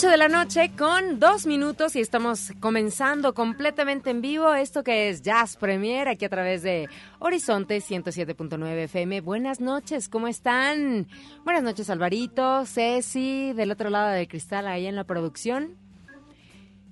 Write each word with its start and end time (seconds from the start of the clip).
8 0.00 0.08
de 0.08 0.16
la 0.16 0.28
noche 0.28 0.70
con 0.78 1.20
dos 1.20 1.44
minutos 1.44 1.94
y 1.94 2.00
estamos 2.00 2.54
comenzando 2.58 3.34
completamente 3.34 4.08
en 4.08 4.22
vivo 4.22 4.54
esto 4.54 4.82
que 4.82 5.10
es 5.10 5.20
Jazz 5.20 5.58
Premier 5.58 6.08
aquí 6.08 6.24
a 6.24 6.30
través 6.30 6.62
de 6.62 6.88
Horizonte 7.18 7.76
107.9 7.76 8.84
FM. 8.84 9.20
Buenas 9.20 9.60
noches, 9.60 10.08
¿cómo 10.08 10.26
están? 10.26 11.06
Buenas 11.44 11.62
noches 11.62 11.90
Alvarito, 11.90 12.64
Ceci, 12.64 13.52
del 13.52 13.72
otro 13.72 13.90
lado 13.90 14.08
del 14.08 14.26
cristal 14.26 14.68
ahí 14.68 14.86
en 14.86 14.96
la 14.96 15.04
producción. 15.04 15.76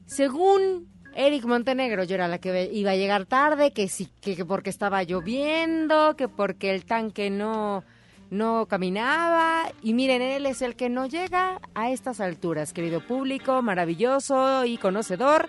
Según 0.05 0.87
Eric 1.15 1.47
Montenegro, 1.47 2.05
yo 2.05 2.15
era 2.15 2.29
la 2.29 2.37
que 2.37 2.69
iba 2.71 2.91
a 2.91 2.97
llegar 2.97 3.25
tarde, 3.25 3.73
que 3.73 3.89
sí, 3.89 4.11
que 4.21 4.45
porque 4.45 4.69
estaba 4.69 5.03
lloviendo, 5.03 6.15
que 6.15 6.29
porque 6.29 6.75
el 6.75 6.85
tanque 6.85 7.31
no 7.31 7.85
no 8.31 8.67
caminaba 8.67 9.71
y 9.83 9.95
miren, 9.95 10.21
él 10.23 10.47
es 10.47 10.63
el 10.63 10.77
que 10.77 10.89
no 10.89 11.07
llega 11.07 11.61
a 11.75 11.91
estas 11.91 12.21
alturas, 12.21 12.73
querido 12.73 13.01
público, 13.01 13.63
maravilloso 13.63 14.65
y 14.65 14.77
conocedor. 14.79 15.49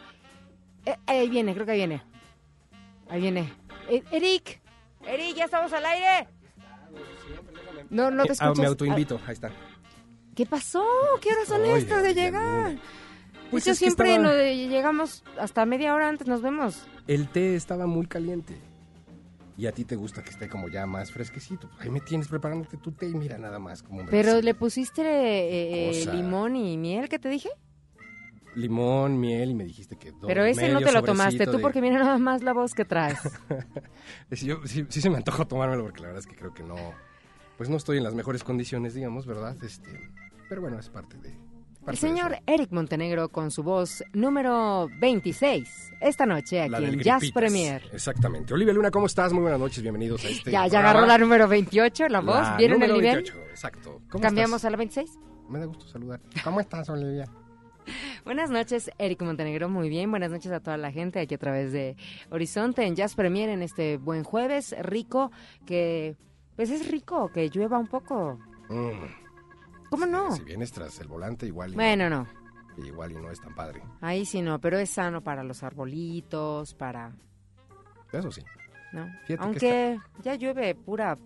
Eh, 0.85 0.95
ahí 1.07 1.29
viene, 1.29 1.53
creo 1.53 1.65
que 1.65 1.71
ahí 1.73 1.77
viene. 1.79 2.03
Ahí 3.09 3.21
viene. 3.21 3.51
Eh, 3.89 4.03
Eric, 4.11 4.61
Eric, 5.05 5.35
ya 5.35 5.45
estamos 5.45 5.73
al 5.73 5.85
aire. 5.85 6.27
No, 7.89 8.11
no 8.11 8.23
te 8.25 8.31
Ah, 8.31 8.33
escuchas. 8.33 8.59
me 8.59 8.65
autoinvito, 8.67 9.19
ahí 9.25 9.33
está. 9.33 9.51
¿Qué 10.35 10.45
pasó? 10.45 10.83
¿Qué 11.21 11.29
horas 11.33 11.47
son 11.47 11.61
Oye, 11.61 11.77
estas 11.79 12.03
de 12.03 12.13
llegar? 12.13 12.75
Pues 13.49 13.49
Pues 13.51 13.65
yo 13.65 13.75
siempre 13.75 14.15
estaba- 14.15 14.35
no- 14.35 14.43
llegamos 14.43 15.23
hasta 15.39 15.65
media 15.65 15.93
hora 15.95 16.07
antes, 16.07 16.27
nos 16.27 16.41
vemos. 16.41 16.85
El 17.07 17.27
té 17.29 17.55
estaba 17.55 17.87
muy 17.87 18.05
caliente. 18.05 18.55
Y 19.59 19.67
a 19.67 19.73
ti 19.73 19.83
te 19.83 19.97
gusta 19.97 20.23
que 20.23 20.29
esté 20.29 20.47
como 20.47 20.69
ya 20.69 20.85
más 20.85 21.11
fresquecito. 21.11 21.69
Ahí 21.79 21.89
me 21.89 21.99
tienes 21.99 22.29
preparándote 22.29 22.77
tu 22.77 22.93
té 22.93 23.09
y 23.09 23.13
mira 23.13 23.37
nada 23.37 23.59
más 23.59 23.83
como 23.83 24.01
me 24.05 24.09
Pero 24.09 24.39
le 24.39 24.53
pusiste 24.53 25.01
eh, 25.01 25.91
eh, 25.91 25.99
Cosa. 26.05 26.13
limón 26.13 26.55
y 26.55 26.77
miel, 26.77 27.09
¿qué 27.09 27.19
te 27.19 27.27
dije? 27.27 27.49
Limón, 28.55 29.19
miel 29.19 29.51
y 29.51 29.55
me 29.55 29.65
dijiste 29.65 29.97
que 29.97 30.11
dos, 30.11 30.21
Pero 30.27 30.45
ese 30.45 30.69
no 30.69 30.79
te 30.79 30.93
lo 30.93 31.03
tomaste 31.03 31.43
tú 31.45 31.57
de- 31.57 31.59
porque 31.59 31.81
mira 31.81 31.99
nada 31.99 32.17
más 32.17 32.41
la 32.41 32.53
voz 32.53 32.73
que 32.73 32.85
traes. 32.85 33.19
Es- 34.29 34.41
yo- 34.43 34.65
sí, 34.65 34.85
sí 34.87 35.01
se 35.01 35.09
me 35.09 35.17
antojó 35.17 35.45
tomármelo 35.45 35.83
porque 35.83 35.99
la 35.99 36.07
verdad 36.07 36.21
es 36.21 36.25
que 36.27 36.37
creo 36.37 36.53
que 36.53 36.63
no... 36.63 36.75
Pues 37.57 37.69
no 37.69 37.75
estoy 37.75 37.97
en 37.97 38.05
las 38.05 38.15
mejores 38.15 38.45
condiciones, 38.45 38.93
digamos, 38.93 39.25
¿verdad? 39.25 39.61
Este, 39.61 39.91
pero 40.47 40.61
bueno, 40.61 40.79
es 40.79 40.87
parte 40.89 41.17
de... 41.17 41.37
El 41.89 41.97
señor. 41.97 42.37
Eric 42.45 42.71
Montenegro 42.71 43.29
con 43.29 43.51
su 43.51 43.63
voz 43.63 44.03
número 44.13 44.89
26 44.99 45.93
esta 46.01 46.25
noche 46.25 46.61
aquí 46.61 46.75
en 46.75 46.99
Jazz 46.99 47.21
Gripitas. 47.21 47.31
Premier. 47.31 47.83
Exactamente. 47.91 48.53
Olivia 48.53 48.73
Luna, 48.73 48.91
¿cómo 48.91 49.05
estás? 49.07 49.33
Muy 49.33 49.41
buenas 49.41 49.59
noches, 49.59 49.81
bienvenidos 49.81 50.23
a 50.25 50.29
este 50.29 50.51
Ya, 50.51 50.65
ya 50.67 50.69
programa. 50.69 50.89
agarró 50.89 51.07
la 51.07 51.17
número 51.17 51.47
28, 51.47 52.07
la 52.09 52.19
voz. 52.21 52.41
La 52.41 52.57
¿Vieron 52.57 52.81
el 52.83 52.93
nivel? 52.93 53.15
28, 53.15 53.37
exacto. 53.49 54.01
¿Cómo 54.09 54.21
¿Cambiamos 54.21 54.57
estás? 54.57 54.65
a 54.65 54.69
la 54.71 54.77
26? 54.77 55.19
Me 55.49 55.59
da 55.59 55.65
gusto 55.65 55.87
saludar. 55.87 56.21
¿Cómo 56.43 56.59
estás, 56.59 56.89
Olivia? 56.89 57.25
Buenas 58.25 58.49
noches, 58.51 58.91
Eric 58.99 59.21
Montenegro. 59.23 59.67
Muy 59.67 59.89
bien. 59.89 60.11
Buenas 60.11 60.29
noches 60.31 60.51
a 60.51 60.59
toda 60.59 60.77
la 60.77 60.91
gente 60.91 61.19
aquí 61.19 61.33
a 61.35 61.39
través 61.39 61.71
de 61.71 61.95
Horizonte 62.29 62.85
en 62.85 62.95
Jazz 62.95 63.15
Premier 63.15 63.49
en 63.49 63.61
este 63.63 63.97
buen 63.97 64.23
jueves. 64.23 64.75
Rico, 64.81 65.31
que. 65.65 66.15
Pues 66.55 66.69
es 66.71 66.91
rico 66.91 67.31
que 67.33 67.49
llueva 67.49 67.79
un 67.79 67.87
poco. 67.87 68.37
Mm. 68.69 69.28
¿Cómo 69.89 70.05
no? 70.05 70.35
Si 70.35 70.43
vienes 70.43 70.71
tras 70.71 70.99
el 70.99 71.07
volante, 71.07 71.45
igual 71.45 71.71
y, 71.73 71.75
Bueno, 71.75 72.09
no. 72.09 72.27
no, 72.77 72.85
igual 72.85 73.11
y 73.11 73.15
no 73.15 73.31
es 73.31 73.39
tan 73.41 73.55
padre. 73.55 73.81
Ahí 74.01 74.25
sí 74.25 74.41
no, 74.41 74.59
pero 74.59 74.77
es 74.77 74.89
sano 74.89 75.21
para 75.21 75.43
los 75.43 75.63
arbolitos, 75.63 76.73
para. 76.75 77.11
Eso 78.11 78.31
sí. 78.31 78.43
¿no? 78.91 79.07
que 79.27 79.37
Aunque 79.39 79.99
ya 80.23 80.35
llueve 80.35 80.73
pura 80.75 81.17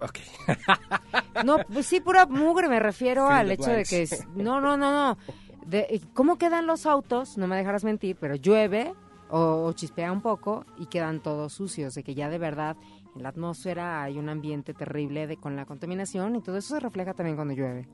Ok. 0.00 0.18
No, 1.44 1.58
pues 1.72 1.86
sí, 1.86 2.00
pura 2.00 2.26
mugre, 2.26 2.68
me 2.68 2.80
refiero 2.80 3.28
al 3.28 3.50
hecho 3.50 3.70
de 3.70 3.84
que 3.84 4.02
es... 4.02 4.26
No, 4.34 4.60
no, 4.60 4.76
no, 4.76 4.92
no. 4.92 5.18
De, 5.64 6.02
¿Cómo 6.12 6.36
quedan 6.36 6.66
los 6.66 6.86
autos? 6.86 7.38
No 7.38 7.46
me 7.46 7.56
dejarás 7.56 7.84
mentir, 7.84 8.16
pero 8.20 8.34
llueve 8.34 8.92
o, 9.30 9.64
o 9.64 9.72
chispea 9.72 10.10
un 10.12 10.20
poco 10.20 10.66
y 10.76 10.86
quedan 10.86 11.20
todos 11.20 11.52
sucios, 11.52 11.94
de 11.94 12.02
que 12.02 12.14
ya 12.14 12.28
de 12.28 12.38
verdad 12.38 12.76
en 13.16 13.22
la 13.22 13.30
atmósfera 13.30 14.02
hay 14.02 14.18
un 14.18 14.28
ambiente 14.28 14.74
terrible 14.74 15.26
de, 15.26 15.36
con 15.36 15.56
la 15.56 15.66
contaminación 15.66 16.36
y 16.36 16.42
todo 16.42 16.56
eso 16.56 16.74
se 16.74 16.80
refleja 16.80 17.14
también 17.14 17.36
cuando 17.36 17.54
llueve. 17.54 17.88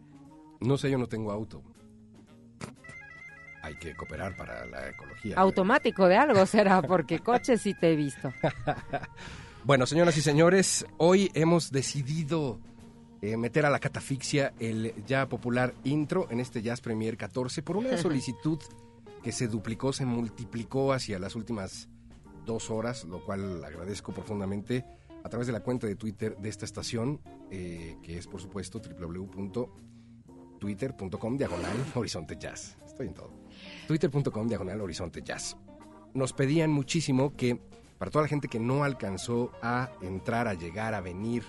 No 0.60 0.77
sé, 0.77 0.91
yo 0.91 0.99
no 0.99 1.06
tengo 1.06 1.32
auto. 1.32 1.62
Hay 3.62 3.75
que 3.77 3.94
cooperar 3.94 4.37
para 4.37 4.65
la 4.66 4.91
ecología. 4.91 5.37
Automático 5.37 6.06
de 6.06 6.16
algo 6.16 6.47
será, 6.47 6.82
porque 6.82 7.19
coches 7.25 7.62
sí 7.62 7.75
te 7.75 7.93
he 7.93 7.97
visto. 7.97 8.32
Bueno, 9.66 9.84
señoras 9.84 10.16
y 10.16 10.21
señores, 10.21 10.87
hoy 10.97 11.28
hemos 11.34 11.72
decidido 11.72 12.60
eh, 13.21 13.37
meter 13.37 13.66
a 13.66 13.71
la 13.71 13.81
catafixia 13.81 14.54
el 14.60 14.94
ya 15.09 15.28
popular 15.28 15.75
intro 15.83 16.28
en 16.31 16.38
este 16.38 16.62
Jazz 16.62 16.81
Premier 16.81 17.16
14 17.16 17.65
por 17.65 17.77
una 17.77 17.97
solicitud 17.98 18.60
que 19.25 19.33
se 19.33 19.48
duplicó, 19.48 19.93
se 19.93 20.06
multiplicó 20.06 20.93
hacia 20.93 21.19
las 21.19 21.34
últimas 21.34 21.88
dos 22.44 22.71
horas, 22.71 23.03
lo 23.06 23.25
cual 23.25 23.65
agradezco 23.65 24.12
profundamente 24.12 24.84
a 25.27 25.29
través 25.29 25.47
de 25.49 25.53
la 25.53 25.61
cuenta 25.61 25.87
de 25.89 25.97
Twitter 25.97 26.39
de 26.39 26.49
esta 26.49 26.65
estación, 26.65 27.21
eh, 27.51 27.97
que 28.01 28.17
es 28.17 28.29
por 28.29 28.41
supuesto 28.41 28.81
www.twitter.com 28.81 31.37
diagonal 31.37 31.77
horizonte 31.97 32.37
jazz. 32.39 32.79
Estoy 32.87 33.09
en 33.09 33.15
todo. 33.15 33.33
Twitter.com 33.89 34.47
diagonal 34.47 34.81
horizonte 34.81 35.23
jazz. 35.23 35.57
Nos 36.15 36.33
pedían 36.33 36.71
muchísimo 36.71 37.35
que 37.35 37.61
para 37.99 38.13
toda 38.13 38.23
la 38.23 38.29
gente 38.29 38.47
que 38.47 38.61
no 38.61 38.85
alcanzó 38.85 39.51
a 39.63 39.91
entrar, 40.01 40.47
a 40.47 40.55
llegar, 40.55 40.95
a 40.95 41.01
venir, 41.01 41.43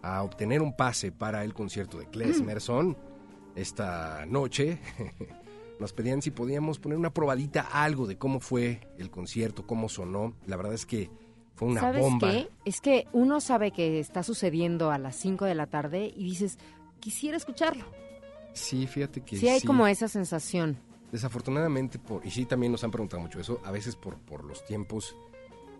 a 0.00 0.22
obtener 0.22 0.62
un 0.62 0.74
pase 0.74 1.12
para 1.12 1.44
el 1.44 1.52
concierto 1.52 1.98
de 1.98 2.06
Klesmerson 2.06 2.96
esta 3.56 4.24
noche, 4.24 4.80
nos 5.78 5.92
pedían 5.92 6.22
si 6.22 6.30
podíamos 6.30 6.78
poner 6.78 6.96
una 6.96 7.12
probadita, 7.12 7.60
algo 7.60 8.06
de 8.06 8.16
cómo 8.16 8.40
fue 8.40 8.88
el 8.96 9.10
concierto, 9.10 9.66
cómo 9.66 9.90
sonó. 9.90 10.32
La 10.46 10.56
verdad 10.56 10.72
es 10.72 10.86
que 10.86 11.10
fue 11.58 11.68
una 11.68 11.80
¿Sabes 11.80 12.00
bomba. 12.02 12.30
qué? 12.30 12.48
Es 12.64 12.80
que 12.80 13.06
uno 13.12 13.40
sabe 13.40 13.72
que 13.72 13.98
está 13.98 14.22
sucediendo 14.22 14.90
a 14.92 14.98
las 14.98 15.16
5 15.16 15.44
de 15.44 15.54
la 15.54 15.66
tarde 15.66 16.12
y 16.16 16.24
dices, 16.24 16.58
quisiera 17.00 17.36
escucharlo. 17.36 17.84
Sí, 18.52 18.86
fíjate 18.86 19.20
que 19.22 19.36
Sí 19.36 19.48
hay 19.48 19.60
como 19.60 19.86
esa 19.86 20.08
sensación. 20.08 20.78
Desafortunadamente, 21.12 21.98
por, 21.98 22.24
y 22.24 22.30
sí 22.30 22.44
también 22.44 22.70
nos 22.72 22.84
han 22.84 22.90
preguntado 22.90 23.20
mucho 23.22 23.40
eso, 23.40 23.60
a 23.64 23.70
veces 23.70 23.96
por, 23.96 24.18
por 24.18 24.44
los 24.44 24.64
tiempos, 24.64 25.16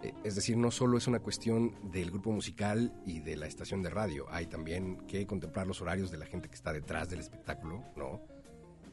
eh, 0.02 0.12
es 0.24 0.34
decir, 0.34 0.56
no 0.56 0.70
solo 0.70 0.96
es 0.98 1.06
una 1.06 1.20
cuestión 1.20 1.74
del 1.92 2.10
grupo 2.10 2.32
musical 2.32 2.92
y 3.06 3.20
de 3.20 3.36
la 3.36 3.46
estación 3.46 3.82
de 3.82 3.90
radio, 3.90 4.26
hay 4.30 4.46
también 4.46 4.96
que 5.06 5.26
contemplar 5.26 5.66
los 5.66 5.80
horarios 5.82 6.10
de 6.10 6.16
la 6.18 6.26
gente 6.26 6.48
que 6.48 6.54
está 6.54 6.72
detrás 6.72 7.08
del 7.10 7.20
espectáculo, 7.20 7.84
¿no? 7.96 8.20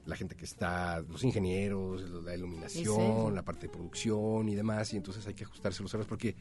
La 0.05 0.15
gente 0.15 0.35
que 0.35 0.45
está, 0.45 0.99
los 1.01 1.23
ingenieros, 1.23 2.01
la 2.23 2.35
iluminación, 2.35 2.95
Sí, 2.95 3.29
sí. 3.29 3.33
la 3.35 3.41
parte 3.43 3.67
de 3.67 3.73
producción 3.73 4.47
y 4.49 4.55
demás, 4.55 4.93
y 4.93 4.97
entonces 4.97 5.25
hay 5.25 5.33
que 5.33 5.45
ajustarse 5.45 5.81
los 5.81 5.93
horarios 5.93 6.07
porque 6.09 6.35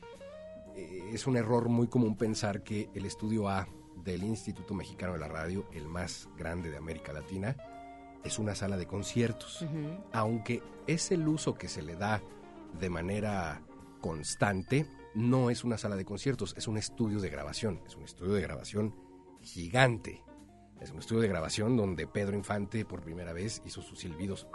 eh, 0.76 1.10
es 1.12 1.26
un 1.26 1.36
error 1.36 1.68
muy 1.68 1.88
común 1.88 2.16
pensar 2.16 2.62
que 2.62 2.90
el 2.94 3.06
estudio 3.06 3.48
A 3.48 3.68
del 4.04 4.24
Instituto 4.24 4.74
Mexicano 4.74 5.14
de 5.14 5.20
la 5.20 5.28
Radio, 5.28 5.68
el 5.72 5.88
más 5.88 6.28
grande 6.36 6.70
de 6.70 6.76
América 6.76 7.12
Latina, 7.12 7.56
es 8.24 8.38
una 8.38 8.54
sala 8.54 8.76
de 8.76 8.86
conciertos 8.86 9.64
aunque 10.12 10.62
es 10.86 11.10
el 11.12 11.28
uso 11.28 11.54
que 11.54 11.68
se 11.68 11.82
le 11.82 11.94
da 11.94 12.22
de 12.78 12.90
manera 12.90 13.62
constante, 14.00 14.86
no 15.14 15.50
es 15.50 15.64
una 15.64 15.78
sala 15.78 15.96
de 15.96 16.04
conciertos, 16.04 16.54
es 16.56 16.66
un 16.66 16.76
estudio 16.76 17.20
de 17.20 17.30
grabación, 17.30 17.80
es 17.86 17.96
un 17.96 18.04
estudio 18.04 18.32
de 18.32 18.42
grabación 18.42 18.94
gigante. 19.42 20.22
Es 20.80 20.90
un 20.90 20.98
estudio 20.98 21.22
de 21.22 21.28
grabación 21.28 21.76
donde 21.76 22.06
Pedro 22.06 22.36
Infante 22.36 22.84
por 22.84 23.00
primera 23.00 23.32
vez 23.32 23.62
hizo 23.64 23.80
sus 23.80 24.00
silbidos. 24.00 24.46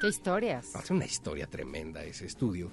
¿Qué 0.00 0.08
historias? 0.08 0.74
Hace 0.74 0.94
una 0.94 1.04
historia 1.04 1.46
tremenda 1.48 2.02
ese 2.02 2.26
estudio, 2.26 2.70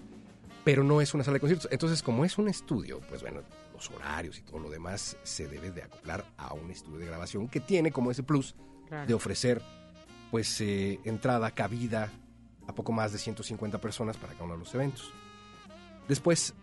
pero 0.65 0.83
no 0.83 0.99
es 0.99 1.13
una 1.13 1.23
sala 1.23 1.35
de 1.35 1.39
conciertos. 1.39 1.69
Entonces, 1.71 2.03
como 2.03 2.25
es 2.25 2.37
un 2.37 2.49
estudio, 2.49 2.99
pues 3.07 3.21
bueno, 3.21 3.41
los 3.73 3.89
horarios 3.91 4.37
y 4.39 4.41
todo 4.41 4.59
lo 4.59 4.69
demás 4.69 5.15
se 5.23 5.47
debe 5.47 5.71
de 5.71 5.83
acoplar 5.83 6.25
a 6.37 6.53
un 6.53 6.69
estudio 6.71 6.97
de 6.99 7.05
grabación 7.05 7.47
que 7.47 7.61
tiene 7.61 7.91
como 7.91 8.11
ese 8.11 8.23
plus 8.23 8.53
Claro. 8.89 9.07
de 9.07 9.13
ofrecer 9.13 9.61
pues 10.31 10.59
eh, 10.61 10.99
entrada, 11.05 11.49
cabida 11.51 12.11
a 12.67 12.73
poco 12.75 12.91
más 12.91 13.11
de 13.13 13.17
150 13.19 13.79
personas 13.79 14.17
para 14.17 14.33
cada 14.33 14.43
uno 14.45 14.53
de 14.55 14.59
los 14.59 14.75
eventos. 14.75 15.13
Después, 16.07 16.53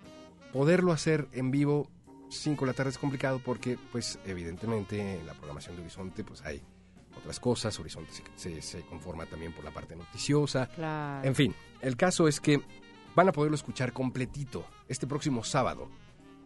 poderlo 0.53 0.93
hacer 0.93 1.29
en 1.33 1.51
vivo 1.51 1.89
5 2.31 2.65
de 2.65 2.71
la 2.73 2.75
tarde 2.77 2.91
es 2.91 2.99
complicado 2.99 3.41
porque 3.45 3.79
pues 3.91 4.19
evidentemente 4.27 5.19
en 5.21 5.27
la 5.27 5.35
programación 5.35 5.77
de 5.77 5.83
Horizonte 5.83 6.25
pues 6.25 6.43
hay 6.43 6.63
otras 7.17 7.39
cosas, 7.41 7.79
Horizonte 7.79 8.11
se, 8.13 8.23
se- 8.37 8.63
se 8.63 8.81
conforma 8.83 9.27
también 9.27 9.53
por 9.53 9.65
la 9.65 9.71
parte 9.71 9.95
noticiosa, 9.97 10.67
Claro. 10.69 11.27
en 11.29 11.35
fin, 11.35 11.55
el 11.81 11.97
caso 11.97 12.27
es 12.29 12.41
que 12.41 12.61
van 13.15 13.29
a 13.29 13.33
poderlo 13.33 13.55
escuchar 13.55 13.93
completito 13.93 14.65
este 14.89 15.07
próximo 15.07 15.45
sábado. 15.45 15.89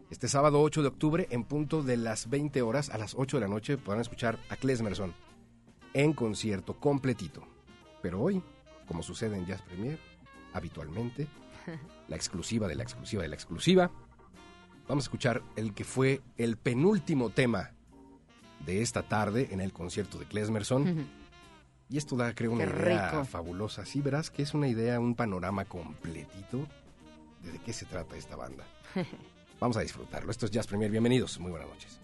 Este 0.09 0.27
sábado 0.27 0.61
8 0.61 0.81
de 0.81 0.87
octubre, 0.87 1.27
en 1.31 1.43
punto 1.43 1.83
de 1.83 1.97
las 1.97 2.29
20 2.29 2.61
horas, 2.61 2.89
a 2.89 2.97
las 2.97 3.15
8 3.15 3.37
de 3.37 3.41
la 3.41 3.47
noche, 3.47 3.77
podrán 3.77 4.01
escuchar 4.01 4.39
a 4.49 4.55
Klesmerson 4.55 5.13
en 5.93 6.13
concierto 6.13 6.79
completito. 6.79 7.43
Pero 8.01 8.21
hoy, 8.21 8.41
como 8.87 9.03
sucede 9.03 9.37
en 9.37 9.45
Jazz 9.45 9.61
Premier, 9.63 9.99
habitualmente, 10.53 11.27
la 12.07 12.15
exclusiva 12.15 12.67
de 12.67 12.75
la 12.75 12.83
exclusiva 12.83 13.23
de 13.23 13.29
la 13.29 13.35
exclusiva, 13.35 13.91
vamos 14.87 15.03
a 15.03 15.07
escuchar 15.07 15.41
el 15.55 15.73
que 15.73 15.83
fue 15.83 16.21
el 16.37 16.57
penúltimo 16.57 17.29
tema 17.29 17.71
de 18.65 18.81
esta 18.81 19.03
tarde 19.03 19.49
en 19.51 19.61
el 19.61 19.73
concierto 19.73 20.17
de 20.17 20.25
Klesmerson. 20.25 21.07
Y 21.89 21.97
esto 21.97 22.15
da, 22.17 22.33
creo, 22.35 22.51
una 22.51 22.65
Qué 22.65 22.71
idea 22.81 23.11
rico. 23.11 23.25
fabulosa. 23.25 23.85
Sí, 23.85 24.01
verás 24.01 24.29
que 24.29 24.43
es 24.43 24.53
una 24.53 24.67
idea, 24.67 24.99
un 24.99 25.15
panorama 25.15 25.65
completito 25.65 26.67
de 27.43 27.51
de 27.51 27.59
qué 27.59 27.71
se 27.71 27.85
trata 27.85 28.17
esta 28.17 28.35
banda. 28.35 28.65
Vamos 29.59 29.77
a 29.77 29.81
disfrutarlo. 29.81 30.29
Esto 30.31 30.45
es 30.45 30.51
Jazz 30.51 30.67
Premier. 30.67 30.91
Bienvenidos. 30.91 31.39
Muy 31.39 31.51
buenas 31.51 31.69
noches. 31.69 31.99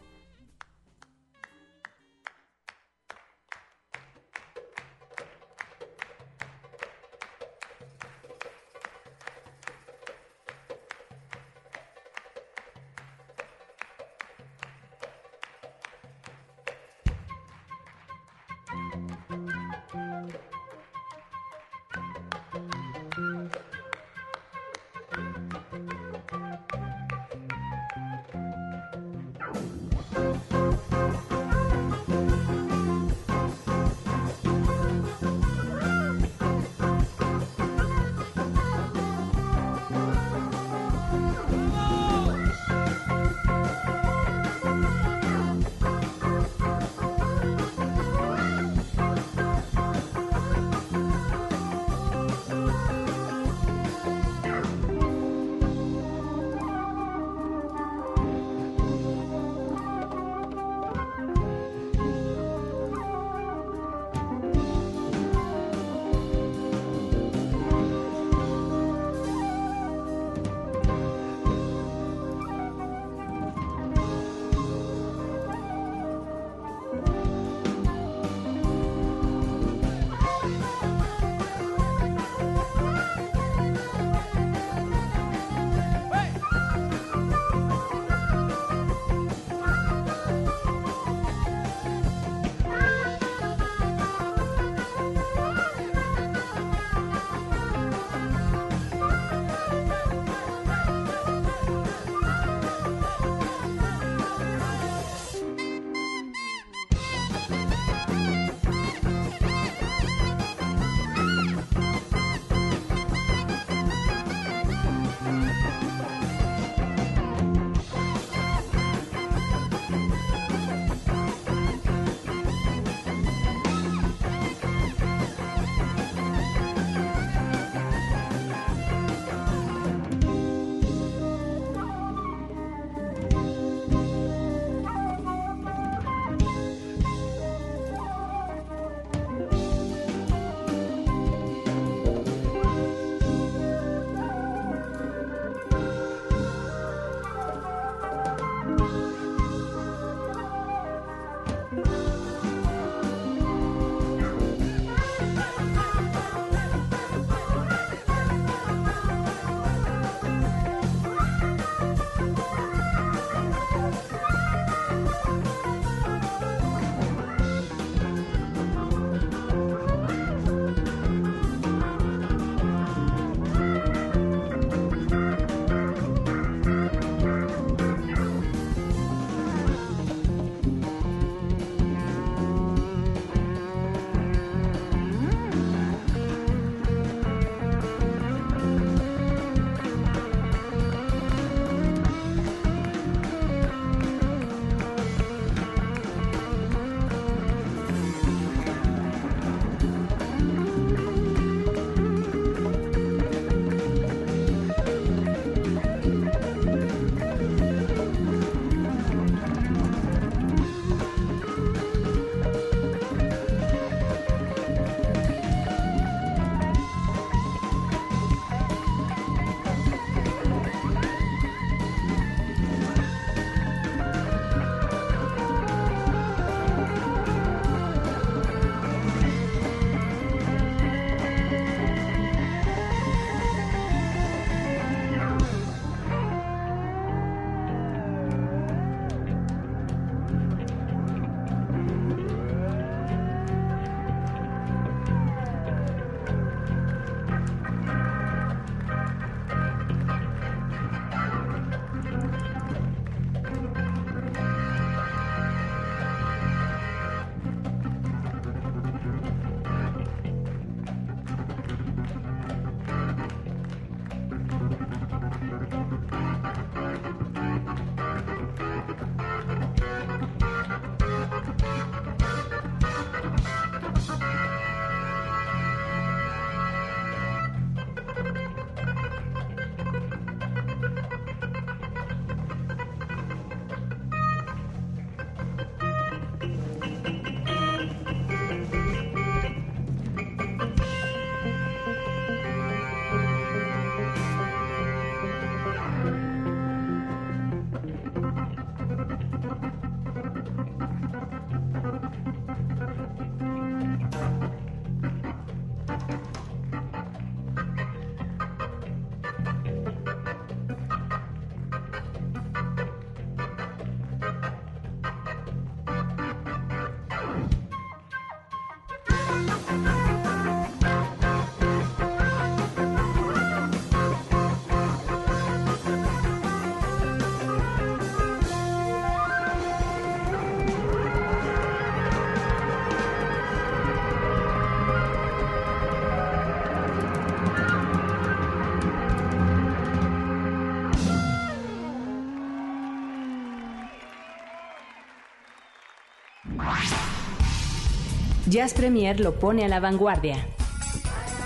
Jazz 348.53 348.75
Premier 348.75 349.19
lo 349.19 349.33
pone 349.39 349.65
a 349.65 349.67
la 349.67 349.79
vanguardia. 349.79 350.45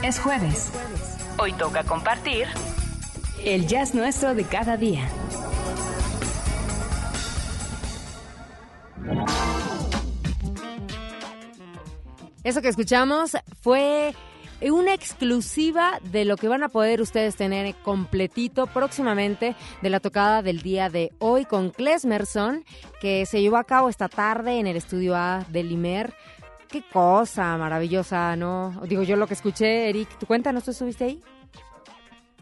Es 0.04 0.20
jueves. 0.20 0.74
Hoy 1.40 1.54
toca 1.54 1.86
compartir 1.86 2.48
El 3.46 3.66
jazz 3.66 3.96
nuestro 3.96 4.36
de 4.36 4.44
cada 4.44 4.76
día. 4.76 5.08
Eso 12.44 12.62
que 12.62 12.68
escuchamos 12.68 13.38
fue 13.62 14.14
una 14.62 14.94
exclusiva 14.94 16.02
de 16.12 16.26
lo 16.26 16.36
que 16.36 16.50
van 16.50 16.64
a 16.64 16.68
poder 16.68 17.00
ustedes 17.00 17.38
tener 17.38 17.74
completito 17.76 18.68
próximamente 18.68 19.56
de 19.82 19.90
la 19.90 20.02
tocada 20.02 20.42
del 20.42 20.62
día 20.62 20.90
de 20.90 21.14
hoy 21.20 21.46
con 21.46 21.70
Klesmerson, 21.70 22.66
que 23.00 23.26
se 23.26 23.40
llevó 23.40 23.56
a 23.56 23.64
cabo 23.64 23.88
esta 23.88 24.10
tarde 24.10 24.60
en 24.60 24.68
el 24.68 24.76
estudio 24.76 25.16
A 25.16 25.46
del 25.48 25.70
Limer. 25.70 26.14
Qué 26.78 26.84
cosa 26.94 27.58
maravillosa, 27.58 28.36
¿no? 28.36 28.84
Digo, 28.88 29.02
yo 29.02 29.16
lo 29.16 29.26
que 29.26 29.34
escuché, 29.34 29.90
Eric, 29.90 30.16
¿tú 30.20 30.28
cuéntanos, 30.28 30.64
tú 30.64 30.70
estuviste 30.70 31.06
ahí? 31.06 31.24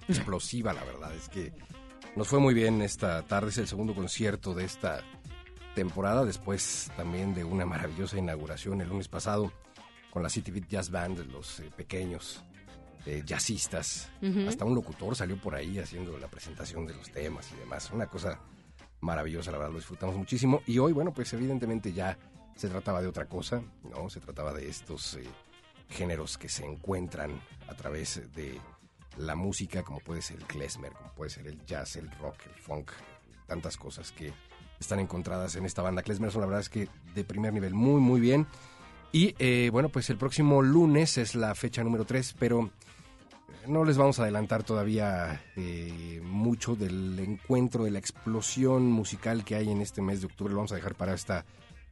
Explosiva, 0.09 0.73
la 0.73 0.83
verdad, 0.83 1.15
es 1.15 1.29
que 1.29 1.53
nos 2.17 2.27
fue 2.27 2.39
muy 2.39 2.53
bien 2.53 2.81
esta 2.81 3.21
tarde, 3.21 3.51
es 3.51 3.59
el 3.59 3.67
segundo 3.69 3.95
concierto 3.95 4.53
de 4.53 4.65
esta 4.65 5.05
temporada, 5.73 6.25
después 6.25 6.91
también 6.97 7.33
de 7.33 7.45
una 7.45 7.65
maravillosa 7.65 8.17
inauguración 8.17 8.81
el 8.81 8.89
lunes 8.89 9.07
pasado 9.07 9.53
con 10.11 10.21
la 10.21 10.27
City 10.27 10.51
Beat 10.51 10.67
Jazz 10.67 10.89
Band, 10.91 11.31
los 11.31 11.61
eh, 11.61 11.71
pequeños 11.73 12.43
eh, 13.05 13.23
jazzistas. 13.25 14.09
Hasta 14.49 14.65
un 14.65 14.75
locutor 14.75 15.15
salió 15.15 15.37
por 15.37 15.55
ahí 15.55 15.79
haciendo 15.79 16.17
la 16.17 16.27
presentación 16.27 16.85
de 16.85 16.93
los 16.93 17.09
temas 17.09 17.49
y 17.53 17.55
demás. 17.55 17.89
Una 17.93 18.07
cosa 18.07 18.37
maravillosa, 18.99 19.49
la 19.51 19.59
verdad, 19.59 19.71
lo 19.71 19.79
disfrutamos 19.79 20.17
muchísimo. 20.17 20.61
Y 20.65 20.77
hoy, 20.77 20.91
bueno, 20.91 21.13
pues 21.13 21.31
evidentemente 21.31 21.93
ya 21.93 22.17
se 22.55 22.69
trataba 22.69 23.01
de 23.01 23.07
otra 23.07 23.25
cosa, 23.25 23.61
¿no? 23.83 24.09
Se 24.09 24.19
trataba 24.19 24.53
de 24.53 24.69
estos 24.69 25.15
eh, 25.15 25.23
géneros 25.89 26.37
que 26.37 26.49
se 26.49 26.65
encuentran 26.65 27.39
a 27.67 27.75
través 27.75 28.21
de 28.33 28.59
la 29.17 29.35
música, 29.35 29.83
como 29.83 29.99
puede 29.99 30.21
ser 30.21 30.37
el 30.37 30.45
klezmer, 30.45 30.93
como 30.93 31.11
puede 31.13 31.29
ser 31.29 31.47
el 31.47 31.63
jazz, 31.65 31.95
el 31.95 32.09
rock, 32.11 32.37
el 32.47 32.61
funk, 32.61 32.91
tantas 33.45 33.77
cosas 33.77 34.11
que 34.11 34.33
están 34.79 34.99
encontradas 34.99 35.55
en 35.55 35.65
esta 35.65 35.81
banda. 35.81 36.01
Klezmer 36.01 36.31
son 36.31 36.41
la 36.41 36.47
verdad 36.47 36.61
es 36.61 36.69
que 36.69 36.87
de 37.13 37.23
primer 37.23 37.53
nivel, 37.53 37.73
muy, 37.73 38.01
muy 38.01 38.19
bien. 38.19 38.47
Y 39.11 39.35
eh, 39.39 39.69
bueno, 39.71 39.89
pues 39.89 40.09
el 40.09 40.17
próximo 40.17 40.61
lunes 40.61 41.17
es 41.17 41.35
la 41.35 41.55
fecha 41.55 41.83
número 41.83 42.05
3, 42.05 42.35
pero 42.37 42.69
no 43.67 43.85
les 43.85 43.97
vamos 43.97 44.19
a 44.19 44.23
adelantar 44.23 44.63
todavía 44.63 45.41
eh, 45.55 46.19
mucho 46.23 46.75
del 46.75 47.17
encuentro, 47.19 47.85
de 47.85 47.91
la 47.91 47.99
explosión 47.99 48.91
musical 48.91 49.45
que 49.45 49.55
hay 49.55 49.69
en 49.69 49.81
este 49.81 50.01
mes 50.01 50.19
de 50.19 50.27
octubre. 50.27 50.51
Lo 50.51 50.57
vamos 50.57 50.73
a 50.73 50.75
dejar 50.75 50.95
para 50.95 51.13
esta 51.13 51.45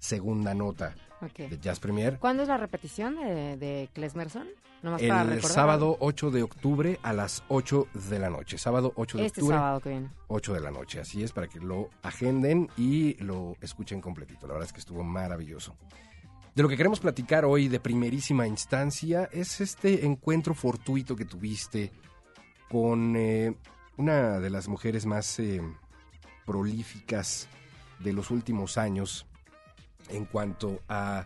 segunda 0.03 0.53
nota 0.53 0.93
de 1.37 1.57
Jazz 1.59 1.79
Premier. 1.79 2.19
¿Cuándo 2.19 2.43
es 2.43 2.49
la 2.49 2.57
repetición 2.57 3.15
de, 3.15 3.55
de 3.55 3.89
Klesmerson? 3.93 4.47
Nomás 4.81 5.01
El 5.01 5.07
para 5.07 5.23
recordar. 5.23 5.51
sábado 5.51 5.97
8 6.01 6.31
de 6.31 6.43
octubre 6.43 6.99
a 7.03 7.13
las 7.13 7.41
8 7.47 7.87
de 8.09 8.19
la 8.19 8.29
noche. 8.29 8.57
Sábado 8.57 8.91
8 8.97 9.17
de 9.17 9.25
Este 9.27 9.39
octubre, 9.39 9.55
sábado 9.55 9.79
que 9.79 9.89
viene. 9.89 10.09
8 10.27 10.53
de 10.53 10.59
la 10.59 10.71
noche. 10.71 10.99
Así 10.99 11.23
es, 11.23 11.31
para 11.31 11.47
que 11.47 11.61
lo 11.61 11.89
agenden 12.01 12.69
y 12.75 13.13
lo 13.23 13.55
escuchen 13.61 14.01
completito. 14.01 14.45
La 14.45 14.53
verdad 14.53 14.67
es 14.67 14.73
que 14.73 14.81
estuvo 14.81 15.03
maravilloso. 15.03 15.77
De 16.53 16.61
lo 16.61 16.67
que 16.67 16.75
queremos 16.75 16.99
platicar 16.99 17.45
hoy 17.45 17.69
de 17.69 17.79
primerísima 17.79 18.45
instancia 18.45 19.29
es 19.31 19.61
este 19.61 20.05
encuentro 20.05 20.53
fortuito 20.53 21.15
que 21.15 21.23
tuviste 21.23 21.93
con 22.69 23.15
eh, 23.15 23.55
una 23.95 24.41
de 24.41 24.49
las 24.49 24.67
mujeres 24.67 25.05
más 25.05 25.39
eh, 25.39 25.61
prolíficas 26.45 27.47
de 27.99 28.11
los 28.11 28.31
últimos 28.31 28.77
años 28.77 29.25
en 30.09 30.25
cuanto 30.25 30.81
a 30.89 31.25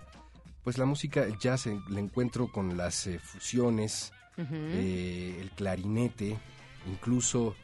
pues 0.63 0.77
la 0.77 0.85
música, 0.85 1.23
el 1.23 1.37
jazz, 1.39 1.65
el, 1.67 1.81
encuentro 1.97 2.51
con 2.51 2.75
las 2.77 3.07
eh, 3.07 3.19
fusiones, 3.19 4.11
eh, 4.37 5.37
el 5.39 5.49
clarinete, 5.51 6.37
incluso 6.87 7.55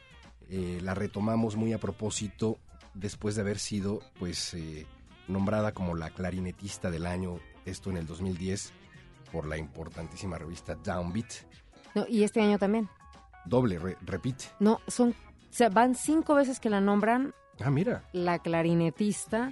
eh, 0.50 0.80
la 0.82 0.94
retomamos 0.96 1.56
muy 1.56 1.74
a 1.74 1.80
propósito 1.80 2.58
después 2.94 3.36
de 3.36 3.42
haber 3.42 3.60
sido 3.60 4.00
pues 4.20 4.56
nombrada 5.28 5.74
como 5.74 5.96
la 5.96 6.10
clarinetista 6.12 6.90
del 6.92 7.06
año, 7.06 7.40
esto 7.66 7.90
en 7.90 7.98
el 7.98 8.08
2010 8.08 8.72
por 9.32 9.48
la 9.48 9.58
importantísima 9.58 10.38
revista 10.38 10.76
Downbeat. 10.76 11.32
No, 11.96 12.06
y 12.08 12.24
este 12.24 12.42
año 12.42 12.58
también. 12.58 12.88
Doble, 13.46 13.80
re- 13.80 13.98
repite. 14.02 14.46
No, 14.60 14.80
son, 14.88 15.10
o 15.12 15.14
sea, 15.54 15.70
van 15.70 15.96
cinco 15.96 16.36
veces 16.36 16.60
que 16.60 16.70
la 16.70 16.80
nombran 16.82 17.34
Ah, 17.60 17.70
mira. 17.70 18.04
la 18.14 18.40
clarinetista 18.40 19.52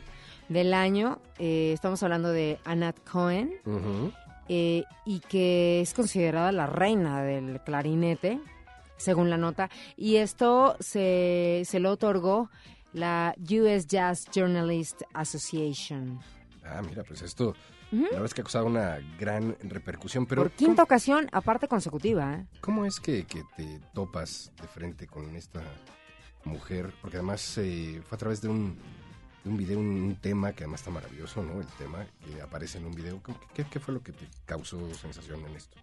del 0.51 0.74
año. 0.74 1.20
Eh, 1.39 1.72
estamos 1.74 2.03
hablando 2.03 2.29
de 2.31 2.60
Anat 2.65 2.98
Cohen, 3.10 3.53
eh, 4.50 4.84
y 5.05 5.20
que 5.22 5.81
es 5.81 5.93
considerada 5.93 6.51
la 6.51 6.67
reina 6.67 7.24
del 7.24 7.62
clarinete, 7.62 8.39
según 8.98 9.29
la 9.29 9.38
nota. 9.38 9.70
Y 9.96 10.17
esto 10.17 10.75
se, 10.79 11.63
se 11.65 11.79
lo 11.79 11.91
otorgó 11.91 12.50
la 12.93 13.34
US 13.50 13.88
Jazz 13.88 14.25
Journalist 14.34 15.03
Association. 15.13 16.20
Ah, 16.63 16.81
mira, 16.81 17.03
pues 17.03 17.22
esto, 17.22 17.55
la 17.91 18.01
verdad 18.03 18.25
es 18.25 18.34
que 18.34 18.41
ha 18.41 18.43
causado 18.43 18.65
una 18.65 19.00
gran 19.17 19.55
repercusión, 19.63 20.25
pero 20.25 20.43
Por 20.43 20.51
quinta 20.51 20.84
ocasión, 20.84 21.29
aparte 21.31 21.67
consecutiva. 21.67 22.34
¿eh? 22.34 22.46
¿Cómo 22.60 22.86
es 22.86 23.00
que, 23.00 23.25
que 23.25 23.43
te 23.55 23.79
topas 23.93 24.51
de 24.62 24.67
frente 24.67 25.08
con 25.08 25.34
esta 25.36 25.62
mujer? 26.43 26.93
Porque 27.01 27.17
además 27.17 27.58
eh, 27.58 28.01
fue 28.05 28.15
a 28.15 28.20
través 28.20 28.41
de 28.41 28.50
un, 28.50 28.77
un 29.45 29.57
video, 29.57 29.79
un, 29.79 30.15
tema 30.21 30.53
que 30.53 30.63
además 30.63 30.81
está 30.81 30.91
maravilloso, 30.91 31.41
¿no? 31.43 31.60
El 31.62 31.67
tema 31.77 32.05
que 32.25 32.41
aparece 32.41 32.77
en 32.77 32.86
un 32.86 32.93
video. 32.93 33.21
¿Cómo- 33.24 33.39
¿Qué, 33.53 33.63
qué 33.65 33.79
fue 33.79 33.93
lo 33.93 34.01
que 34.01 34.12
te 34.12 34.27
causó 34.45 34.93
sensación 34.93 35.39
en 35.45 35.55
esto? 35.55 35.77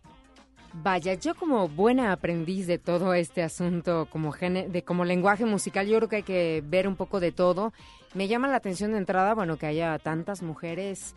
Vaya, 0.74 1.14
yo 1.14 1.34
como 1.34 1.66
buena 1.68 2.12
aprendiz 2.12 2.66
de 2.66 2.78
todo 2.78 3.14
este 3.14 3.42
asunto, 3.42 4.06
como 4.10 4.32
gene- 4.32 4.68
de 4.68 4.84
como 4.84 5.04
lenguaje 5.04 5.44
musical, 5.46 5.86
yo 5.86 5.96
creo 5.96 6.08
que 6.08 6.16
hay 6.16 6.22
que 6.22 6.62
ver 6.64 6.86
un 6.86 6.94
poco 6.94 7.20
de 7.20 7.32
todo. 7.32 7.72
Me 8.14 8.28
llama 8.28 8.48
la 8.48 8.56
atención 8.56 8.92
de 8.92 8.98
entrada, 8.98 9.34
bueno, 9.34 9.56
que 9.56 9.66
haya 9.66 9.98
tantas 9.98 10.42
mujeres 10.42 11.14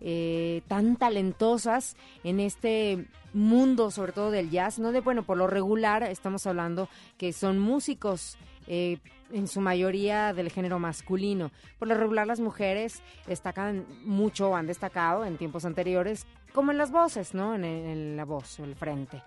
eh, 0.00 0.62
tan 0.68 0.96
talentosas 0.96 1.96
en 2.24 2.40
este 2.40 3.06
mundo, 3.32 3.90
sobre 3.90 4.12
todo 4.12 4.30
del 4.30 4.50
jazz, 4.50 4.78
no 4.78 4.90
de 4.92 5.00
bueno, 5.00 5.22
por 5.22 5.36
lo 5.36 5.46
regular 5.46 6.02
estamos 6.02 6.46
hablando 6.46 6.88
que 7.18 7.32
son 7.32 7.58
músicos. 7.58 8.36
eh, 8.66 8.98
en 9.32 9.48
su 9.48 9.60
mayoría 9.60 10.32
del 10.32 10.50
género 10.50 10.78
masculino. 10.78 11.50
Por 11.78 11.88
lo 11.88 11.94
regular 11.94 12.26
las 12.26 12.40
mujeres 12.40 13.02
destacan 13.26 13.86
mucho, 14.04 14.50
o 14.50 14.56
han 14.56 14.66
destacado 14.66 15.24
en 15.24 15.36
tiempos 15.38 15.64
anteriores, 15.64 16.26
como 16.52 16.70
en 16.72 16.78
las 16.78 16.90
voces, 16.92 17.34
¿no? 17.34 17.54
En, 17.54 17.64
en 17.64 18.16
la 18.16 18.24
voz 18.24 18.60
o 18.60 18.64
el 18.64 18.74
frente. 18.76 19.22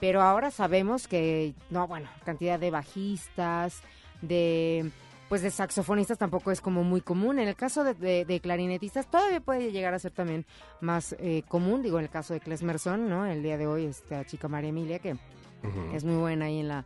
Pero 0.00 0.22
ahora 0.22 0.50
sabemos 0.50 1.06
que, 1.08 1.52
no, 1.68 1.86
bueno, 1.86 2.08
cantidad 2.24 2.58
de 2.58 2.70
bajistas, 2.70 3.82
de 4.22 4.90
pues 5.28 5.42
de 5.42 5.50
saxofonistas 5.52 6.18
tampoco 6.18 6.50
es 6.50 6.60
como 6.60 6.82
muy 6.82 7.02
común. 7.02 7.38
En 7.38 7.46
el 7.46 7.54
caso 7.54 7.84
de, 7.84 7.94
de- 7.94 8.24
de 8.24 8.40
clarinetistas 8.40 9.08
todavía 9.08 9.40
puede 9.40 9.70
llegar 9.70 9.94
a 9.94 9.98
ser 10.00 10.10
también 10.10 10.44
más 10.80 11.14
eh, 11.20 11.44
común. 11.46 11.82
Digo, 11.82 11.98
en 11.98 12.04
el 12.06 12.10
caso 12.10 12.34
de 12.34 12.40
Klesmerson, 12.40 13.08
¿no? 13.08 13.26
El 13.26 13.40
día 13.42 13.56
de 13.56 13.68
hoy, 13.68 13.84
esta 13.84 14.24
chica 14.24 14.48
María 14.48 14.70
Emilia, 14.70 14.98
que 14.98 15.16
es 15.94 16.02
muy 16.02 16.16
buena 16.16 16.46
ahí 16.46 16.58
en 16.58 16.66
la, 16.68 16.84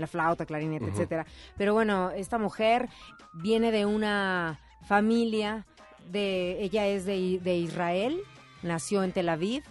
la 0.00 0.06
flauta, 0.06 0.46
clarinete, 0.46 0.84
Ujú. 0.86 0.92
etcétera. 0.94 1.26
Pero 1.56 1.74
bueno, 1.74 2.10
esta 2.10 2.38
mujer 2.38 2.88
viene 3.34 3.70
de 3.70 3.86
una 3.86 4.60
familia 4.86 5.66
de, 6.10 6.62
ella 6.62 6.86
es 6.86 7.04
de, 7.04 7.38
de 7.42 7.56
Israel, 7.56 8.20
nació 8.62 9.04
en 9.04 9.12
Tel 9.12 9.28
Aviv 9.28 9.62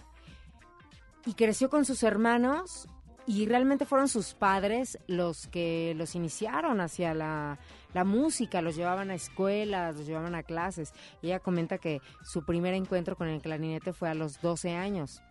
y 1.26 1.34
creció 1.34 1.68
con 1.68 1.84
sus 1.84 2.02
hermanos 2.02 2.88
y 3.26 3.46
realmente 3.46 3.84
fueron 3.84 4.08
sus 4.08 4.34
padres 4.34 4.98
los 5.06 5.46
que 5.48 5.92
los 5.96 6.14
iniciaron 6.14 6.80
hacia 6.80 7.14
la, 7.14 7.58
la 7.92 8.04
música, 8.04 8.62
los 8.62 8.74
llevaban 8.74 9.10
a 9.10 9.14
escuelas, 9.14 9.94
los 9.96 10.06
llevaban 10.06 10.34
a 10.34 10.42
clases. 10.42 10.92
Y 11.22 11.26
ella 11.28 11.38
comenta 11.38 11.78
que 11.78 12.00
su 12.24 12.44
primer 12.44 12.74
encuentro 12.74 13.16
con 13.16 13.28
el 13.28 13.40
clarinete 13.42 13.92
fue 13.92 14.08
a 14.08 14.14
los 14.14 14.40
12 14.40 14.74
años 14.74 15.22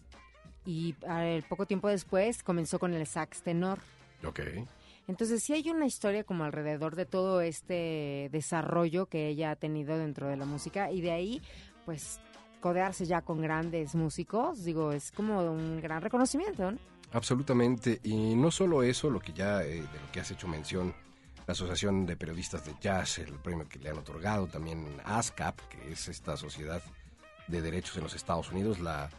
y 0.65 0.95
al 1.07 1.43
poco 1.43 1.65
tiempo 1.65 1.87
después 1.89 2.43
comenzó 2.43 2.79
con 2.79 2.93
el 2.93 3.05
sax 3.07 3.41
tenor. 3.41 3.79
Ok. 4.25 4.39
Entonces 5.09 5.41
sí 5.41 5.53
hay 5.53 5.67
una 5.71 5.87
historia 5.87 6.23
como 6.23 6.43
alrededor 6.43 6.95
de 6.95 7.07
todo 7.07 7.41
este 7.41 8.29
desarrollo 8.31 9.07
que 9.07 9.27
ella 9.27 9.49
ha 9.49 9.55
tenido 9.55 9.97
dentro 9.97 10.27
de 10.27 10.37
la 10.37 10.45
música 10.45 10.91
y 10.91 11.01
de 11.01 11.09
ahí 11.09 11.41
pues 11.83 12.19
codearse 12.61 13.07
ya 13.07 13.23
con 13.23 13.41
grandes 13.41 13.95
músicos, 13.95 14.63
digo, 14.63 14.91
es 14.91 15.11
como 15.11 15.41
un 15.51 15.81
gran 15.81 16.03
reconocimiento, 16.03 16.71
¿no? 16.71 16.77
Absolutamente. 17.11 17.99
Y 18.03 18.35
no 18.35 18.51
solo 18.51 18.83
eso, 18.83 19.09
lo 19.09 19.19
que 19.19 19.33
ya, 19.33 19.63
eh, 19.63 19.77
de 19.77 19.81
lo 19.81 20.11
que 20.11 20.19
has 20.19 20.29
hecho 20.29 20.47
mención, 20.47 20.93
la 21.47 21.53
Asociación 21.53 22.05
de 22.05 22.15
Periodistas 22.15 22.63
de 22.63 22.75
Jazz, 22.79 23.17
el 23.17 23.33
premio 23.39 23.67
que 23.67 23.79
le 23.79 23.89
han 23.89 23.97
otorgado, 23.97 24.45
también 24.45 24.85
ASCAP, 25.05 25.59
que 25.69 25.91
es 25.91 26.07
esta 26.07 26.37
sociedad 26.37 26.83
de 27.47 27.61
derechos 27.63 27.97
en 27.97 28.03
los 28.03 28.13
Estados 28.13 28.51
Unidos, 28.51 28.79
la 28.79 29.09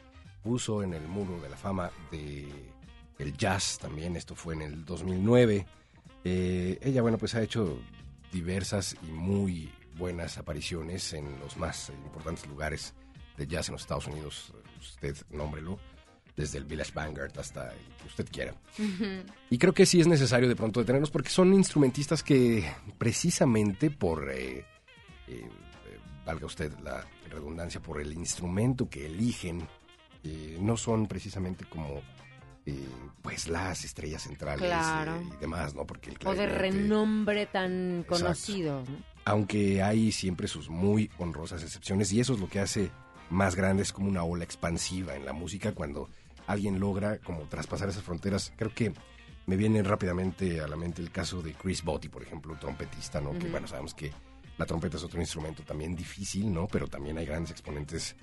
puso 0.44 0.84
en 0.84 0.94
el 0.94 1.08
muro 1.08 1.40
de 1.40 1.48
la 1.48 1.56
fama 1.56 1.90
de 2.12 2.46
el 3.18 3.36
jazz 3.36 3.78
también, 3.78 4.16
esto 4.16 4.36
fue 4.36 4.54
en 4.54 4.62
el 4.62 4.84
2009. 4.84 5.66
Eh, 6.24 6.78
ella, 6.82 7.02
bueno, 7.02 7.18
pues 7.18 7.34
ha 7.34 7.42
hecho 7.42 7.80
diversas 8.32 8.96
y 9.02 9.10
muy 9.10 9.72
buenas 9.96 10.38
apariciones 10.38 11.12
en 11.12 11.38
los 11.40 11.56
más 11.56 11.90
importantes 12.04 12.46
lugares 12.46 12.94
de 13.36 13.46
jazz 13.46 13.68
en 13.68 13.72
los 13.72 13.82
Estados 13.82 14.06
Unidos, 14.06 14.52
usted 14.80 15.16
nómbrelo, 15.30 15.78
desde 16.36 16.58
el 16.58 16.64
Village 16.64 16.92
Vanguard 16.94 17.38
hasta 17.38 17.72
el 17.72 17.78
que 18.00 18.06
usted 18.06 18.28
quiera. 18.30 18.54
Y 19.50 19.58
creo 19.58 19.72
que 19.72 19.86
sí 19.86 20.00
es 20.00 20.06
necesario 20.06 20.48
de 20.48 20.56
pronto 20.56 20.80
detenernos 20.80 21.10
porque 21.10 21.28
son 21.28 21.52
instrumentistas 21.52 22.22
que 22.22 22.64
precisamente 22.98 23.90
por, 23.90 24.30
eh, 24.30 24.64
eh, 25.28 25.48
valga 26.24 26.46
usted 26.46 26.72
la 26.80 27.04
redundancia, 27.30 27.80
por 27.80 28.00
el 28.00 28.12
instrumento 28.12 28.88
que 28.88 29.06
eligen, 29.06 29.68
eh, 30.24 30.58
no 30.60 30.76
son 30.76 31.06
precisamente 31.06 31.64
como 31.64 32.02
eh, 32.66 32.88
pues 33.22 33.48
las 33.48 33.84
estrellas 33.84 34.22
centrales 34.22 34.66
Claro. 34.66 35.16
eh, 35.16 35.26
y 35.36 35.40
demás, 35.40 35.74
¿no? 35.74 35.86
Porque 35.86 36.10
el 36.10 36.18
O 36.24 36.34
de 36.34 36.46
renombre 36.46 37.46
tan 37.46 38.00
Exacto. 38.00 38.22
conocido. 38.24 38.82
¿no? 38.88 39.10
aunque 39.26 39.82
hay 39.82 40.12
siempre 40.12 40.48
sus 40.48 40.70
muy 40.70 41.10
honrosas 41.18 41.62
excepciones 41.62 42.10
y 42.12 42.20
eso 42.20 42.32
es 42.32 42.40
lo 42.40 42.48
que 42.48 42.58
hace 42.58 42.90
más 43.28 43.54
grande, 43.54 43.82
es 43.82 43.92
como 43.92 44.08
una 44.08 44.24
ola 44.24 44.44
expansiva 44.44 45.14
en 45.14 45.24
la 45.26 45.32
música 45.34 45.72
cuando 45.72 46.08
alguien 46.46 46.80
logra 46.80 47.18
como 47.18 47.42
traspasar 47.42 47.90
esas 47.90 48.02
fronteras. 48.02 48.52
Creo 48.56 48.74
que 48.74 48.92
me 49.46 49.56
viene 49.56 49.82
rápidamente 49.82 50.60
a 50.62 50.66
la 50.66 50.74
mente 50.76 51.02
el 51.02 51.10
caso 51.12 51.42
de 51.42 51.52
Chris 51.52 51.84
Botti, 51.84 52.08
por 52.08 52.22
ejemplo, 52.22 52.56
trompetista, 52.58 53.20
¿no? 53.20 53.38
Que 53.38 53.48
bueno, 53.50 53.68
sabemos 53.68 53.94
que 53.94 54.10
la 54.58 54.64
trompeta 54.66 54.96
es 54.96 55.04
otro 55.04 55.20
instrumento 55.20 55.62
también 55.62 55.94
difícil, 55.94 56.52
¿no? 56.52 56.66
Pero 56.66 56.88
también 56.88 57.18
hay 57.18 57.26
grandes 57.26 57.50
exponentes 57.52 58.16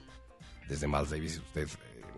desde 0.67 0.87
Miles 0.87 1.11
Davis, 1.11 1.37
usted 1.37 1.69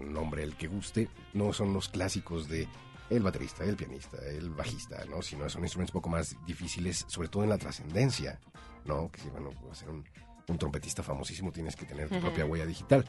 nombre 0.05 0.43
el 0.43 0.55
que 0.55 0.67
guste, 0.67 1.07
no 1.33 1.53
son 1.53 1.73
los 1.73 1.89
clásicos 1.89 2.47
de 2.49 2.67
el 3.09 3.23
baterista, 3.23 3.63
el 3.63 3.75
pianista, 3.75 4.17
el 4.27 4.51
bajista, 4.51 5.03
¿no? 5.05 5.21
Sino 5.21 5.49
son 5.49 5.63
instrumentos 5.63 5.93
un 5.95 5.99
poco 6.01 6.09
más 6.09 6.35
difíciles, 6.45 7.05
sobre 7.07 7.27
todo 7.27 7.43
en 7.43 7.49
la 7.49 7.57
trascendencia, 7.57 8.39
¿no? 8.85 9.11
Que 9.11 9.19
si, 9.21 9.29
bueno, 9.29 9.49
ser 9.73 9.89
un, 9.89 10.05
un 10.47 10.57
trompetista 10.59 11.01
famosísimo 11.01 11.51
tienes 11.51 11.75
que 11.75 11.85
tener 11.85 12.07
tu 12.09 12.19
propia 12.21 12.45
huella 12.45 12.65
digital. 12.67 13.05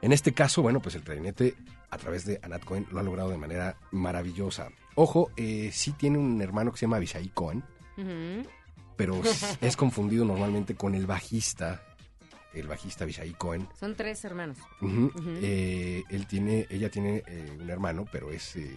En 0.00 0.12
este 0.12 0.32
caso, 0.32 0.62
bueno, 0.62 0.80
pues 0.80 0.94
el 0.94 1.02
clarinete 1.02 1.54
a 1.90 1.98
través 1.98 2.24
de 2.26 2.40
Anat 2.42 2.64
Cohen 2.64 2.86
lo 2.90 3.00
ha 3.00 3.02
logrado 3.02 3.30
de 3.30 3.38
manera 3.38 3.76
maravillosa. 3.90 4.68
Ojo, 4.94 5.30
eh, 5.36 5.70
sí 5.72 5.92
tiene 5.92 6.18
un 6.18 6.40
hermano 6.42 6.72
que 6.72 6.78
se 6.78 6.86
llama 6.86 6.96
Abishai 6.96 7.28
Cohen, 7.28 7.62
pero 8.96 9.22
es- 9.24 9.58
es 9.60 9.76
confundido 9.76 10.24
normalmente 10.24 10.74
con 10.74 10.94
el 10.94 11.06
bajista, 11.06 11.82
el 12.54 12.66
bajista 12.68 13.04
Abishai 13.04 13.32
Cohen, 13.34 13.68
Son 13.78 13.94
tres 13.94 14.24
hermanos. 14.24 14.58
Eh, 15.42 16.02
él 16.10 16.26
tiene, 16.26 16.66
ella 16.70 16.90
tiene 16.90 17.22
eh, 17.26 17.56
un 17.60 17.68
hermano, 17.70 18.06
pero 18.10 18.30
es 18.30 18.56
eh, 18.56 18.76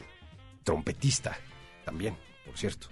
trompetista 0.63 1.37
también, 1.85 2.15
por 2.45 2.57
cierto. 2.57 2.87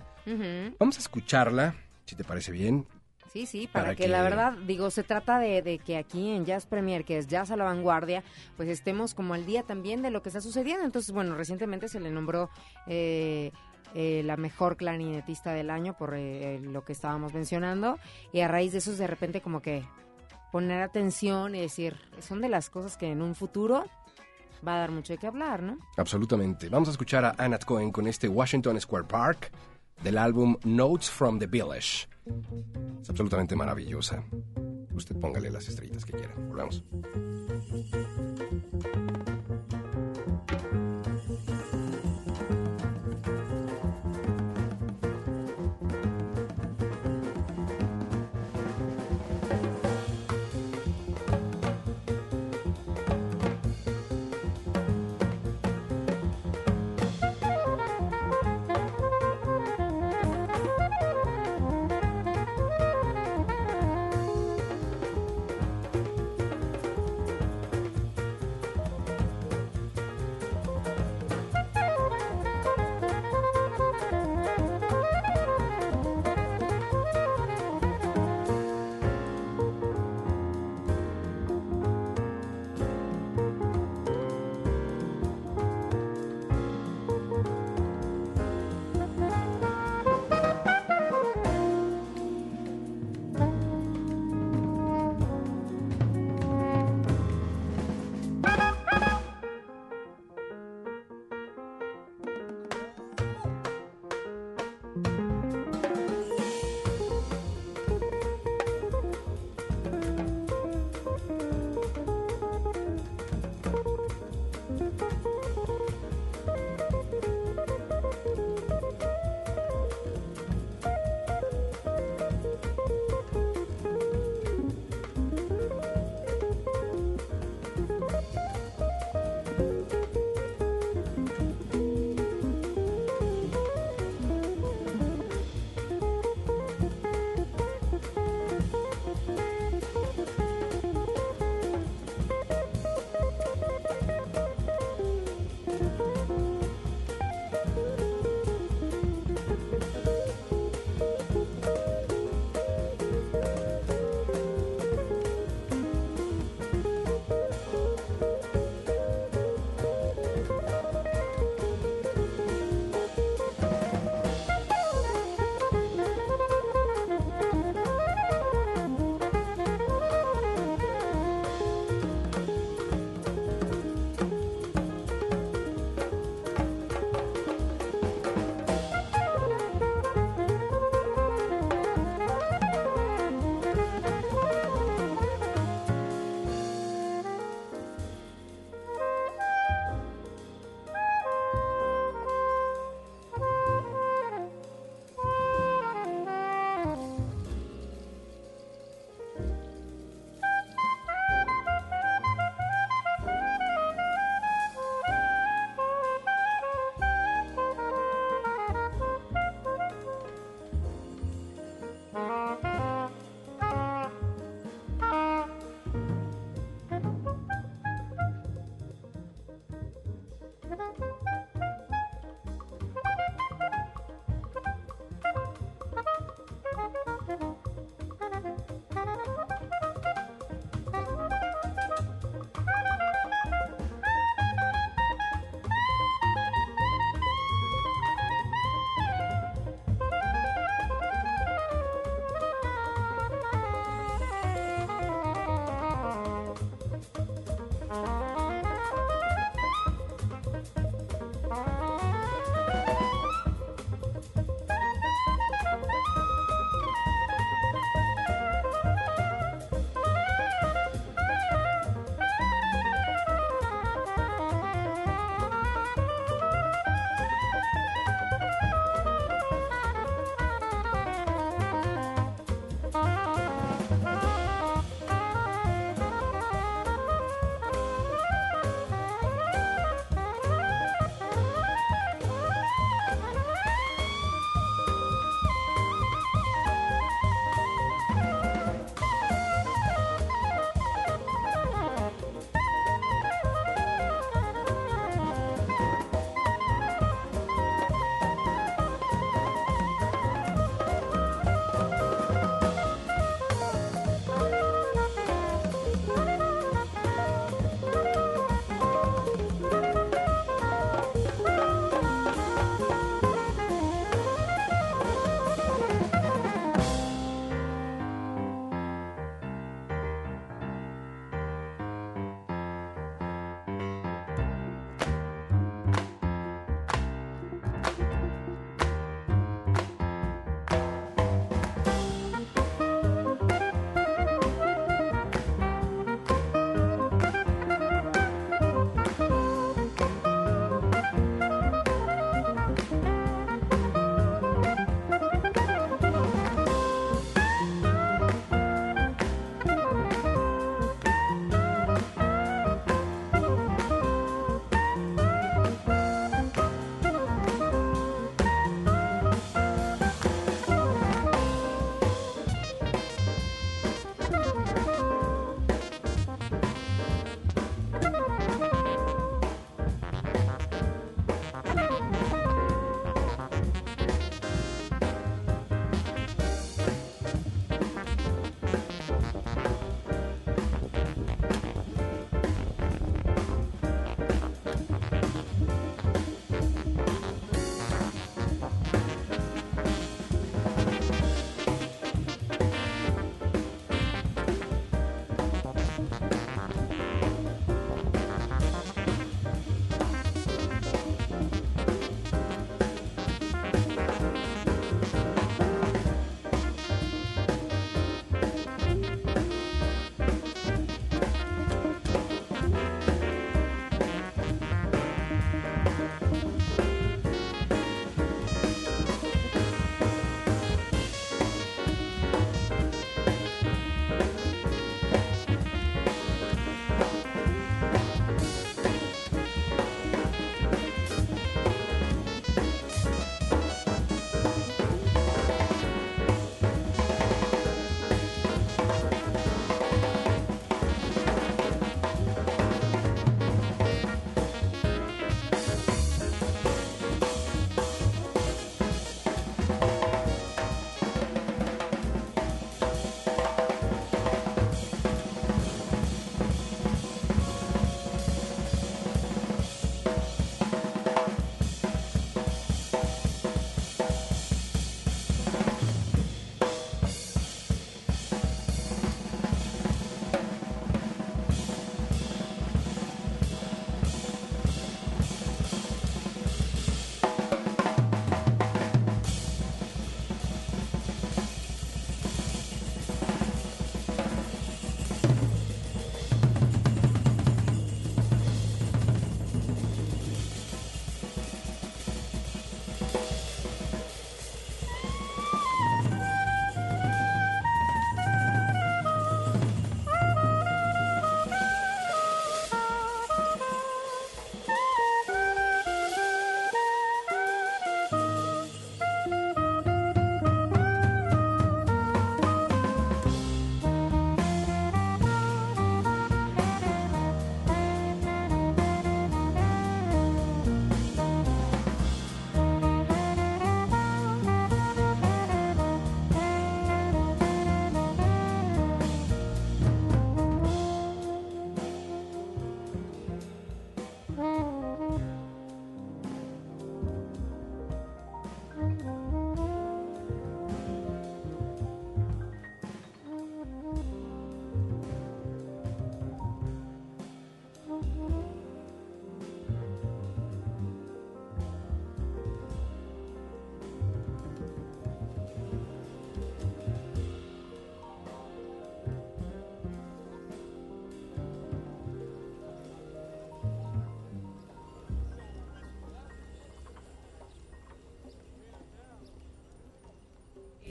Vamos 0.80 0.98
a 0.98 1.00
escucharla, 1.00 1.76
si 2.06 2.16
te 2.16 2.24
parece 2.24 2.52
bien. 2.52 2.86
Sí, 3.32 3.46
sí, 3.46 3.68
para, 3.68 3.86
Para 3.88 3.96
que, 3.96 4.04
que- 4.04 4.10
la 4.10 4.22
verdad, 4.24 4.54
digo, 4.66 4.90
se 4.90 5.04
trata 5.04 5.40
de, 5.40 5.62
de 5.62 5.78
que 5.80 5.98
aquí 5.98 6.30
en 6.32 6.46
Jazz 6.46 6.66
Premier, 6.66 7.04
que 7.04 7.18
es 7.18 7.28
Jazz 7.28 7.52
a 7.52 7.58
la 7.58 7.66
Vanguardia, 7.66 8.24
pues 8.56 8.70
estemos 8.70 9.14
como 9.14 9.34
al 9.34 9.46
día 9.46 9.64
también 9.64 10.02
de 10.02 10.10
lo 10.10 10.22
que 10.24 10.30
está 10.30 10.40
sucediendo. 10.40 10.86
Entonces, 10.86 11.12
bueno, 11.14 11.36
recientemente 11.36 11.90
se 11.90 12.00
le 12.00 12.12
nombró 12.12 12.50
eh, 12.88 13.52
eh, 13.94 14.22
la 14.24 14.38
mejor 14.38 14.78
clarinetista 14.78 15.52
del 15.52 15.70
año 15.70 15.98
por 15.98 16.14
eh, 16.16 16.60
lo 16.62 16.86
que 16.86 16.94
estábamos 16.94 17.34
mencionando. 17.34 18.00
Y 18.32 18.40
a 18.40 18.48
raíz 18.48 18.72
de 18.72 18.78
eso, 18.78 18.96
de 18.96 19.06
repente, 19.08 19.42
como 19.42 19.62
que 19.62 19.84
poner 20.56 20.84
atención 20.84 21.54
y 21.54 21.60
decir, 21.60 21.98
son 22.22 22.40
de 22.40 22.48
las 22.48 22.70
cosas 22.70 22.96
que 22.96 23.12
en 23.12 23.22
un 23.22 23.36
futuro 23.36 23.84
va 24.66 24.76
a 24.76 24.80
dar 24.80 24.92
mucho 24.92 25.12
de 25.12 25.20
qué 25.20 25.28
hablar, 25.28 25.62
¿no? 25.62 25.78
Absolutamente. 25.98 26.70
Vamos 26.70 26.88
a 26.88 26.92
escuchar 26.92 27.26
a 27.26 27.36
Anat 27.38 27.66
Cohen 27.66 27.92
con 27.92 28.08
este 28.08 28.30
Washington 28.30 28.80
Square 28.80 29.04
Park 29.04 29.52
del 30.02 30.18
álbum 30.18 30.56
Notes 30.64 31.10
from 31.10 31.40
the 31.40 31.46
Village. 31.46 32.08
Es 33.02 33.10
absolutamente 33.10 33.54
maravillosa. 33.54 34.24
Usted 34.94 35.20
póngale 35.20 35.50
las 35.50 35.68
estrellitas 35.68 36.06
que 36.06 36.14
quiera. 36.14 36.34
Volvamos. 36.48 36.86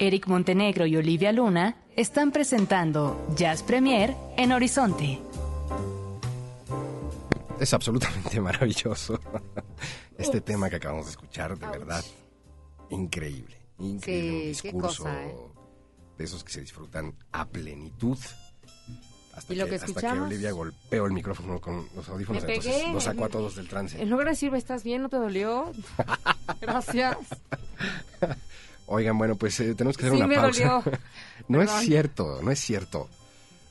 Eric 0.07 0.27
Montenegro 0.27 0.85
y 0.85 0.97
Olivia 0.99 1.33
Luna 1.33 1.77
están 1.97 2.31
presentando 2.31 3.27
Jazz 3.37 3.63
Premier 3.63 4.15
en 4.37 4.53
Horizonte. 4.53 5.19
Es 7.59 7.73
absolutamente 7.73 8.39
maravilloso 8.43 9.19
este 10.19 10.43
tema 10.43 10.69
que 10.69 10.77
acabamos 10.77 11.07
de 11.07 11.13
escuchar, 11.13 11.59
de 11.59 11.65
Ouch. 11.65 11.79
verdad. 11.79 12.05
Increíble, 12.91 13.57
increíble. 13.79 14.55
Sí, 14.55 14.69
un 14.69 14.73
qué 14.73 14.73
discurso 14.73 15.05
cosa, 15.05 15.25
¿eh? 15.25 15.35
de 16.19 16.25
esos 16.25 16.45
que 16.45 16.53
se 16.53 16.61
disfrutan 16.61 17.15
a 17.33 17.47
plenitud. 17.49 18.19
Hasta 19.35 19.53
¿Y 19.55 19.57
lo 19.57 19.67
que 19.67 19.77
hasta 19.77 19.87
que 19.87 19.93
escuchamos? 19.93 20.27
Olivia 20.27 20.53
golpeó 20.53 21.07
el 21.07 21.13
micrófono 21.13 21.61
con 21.63 21.89
los 21.97 22.07
audífonos, 22.11 22.45
entonces 22.45 22.89
nos 22.93 23.05
sacó 23.05 23.25
a 23.25 23.29
todos 23.31 23.57
del 23.57 23.69
trance. 23.69 24.01
En 24.01 24.11
lugar 24.11 24.27
de 24.27 24.33
decirme, 24.33 24.59
¿estás 24.59 24.85
bien? 24.85 25.01
¿No 25.01 25.09
te 25.09 25.17
dolió? 25.17 25.73
Gracias. 26.61 27.17
Oigan, 28.87 29.17
bueno, 29.19 29.37
pues 29.37 29.59
eh, 29.61 29.75
tenemos 29.75 29.97
que 29.97 30.05
hacer 30.05 30.13
Sí, 30.13 30.19
una 30.19 30.27
me 30.27 30.37
pausa. 30.37 30.65
dolió. 30.85 30.99
no 31.49 31.63
es 31.63 31.71
cierto, 31.81 32.41
no 32.43 32.51
es 32.51 32.61
cierto. 32.61 33.09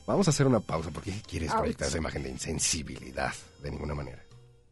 Vamos 0.06 0.26
a 0.26 0.30
hacer 0.30 0.46
una 0.46 0.60
pausa 0.60 0.90
porque 0.90 1.12
quieres 1.26 1.50
Ouch. 1.52 1.58
proyectar 1.60 1.88
esa 1.88 1.98
imagen 1.98 2.22
de 2.24 2.30
insensibilidad 2.30 3.32
de 3.62 3.70
ninguna 3.70 3.94
manera. 3.94 4.22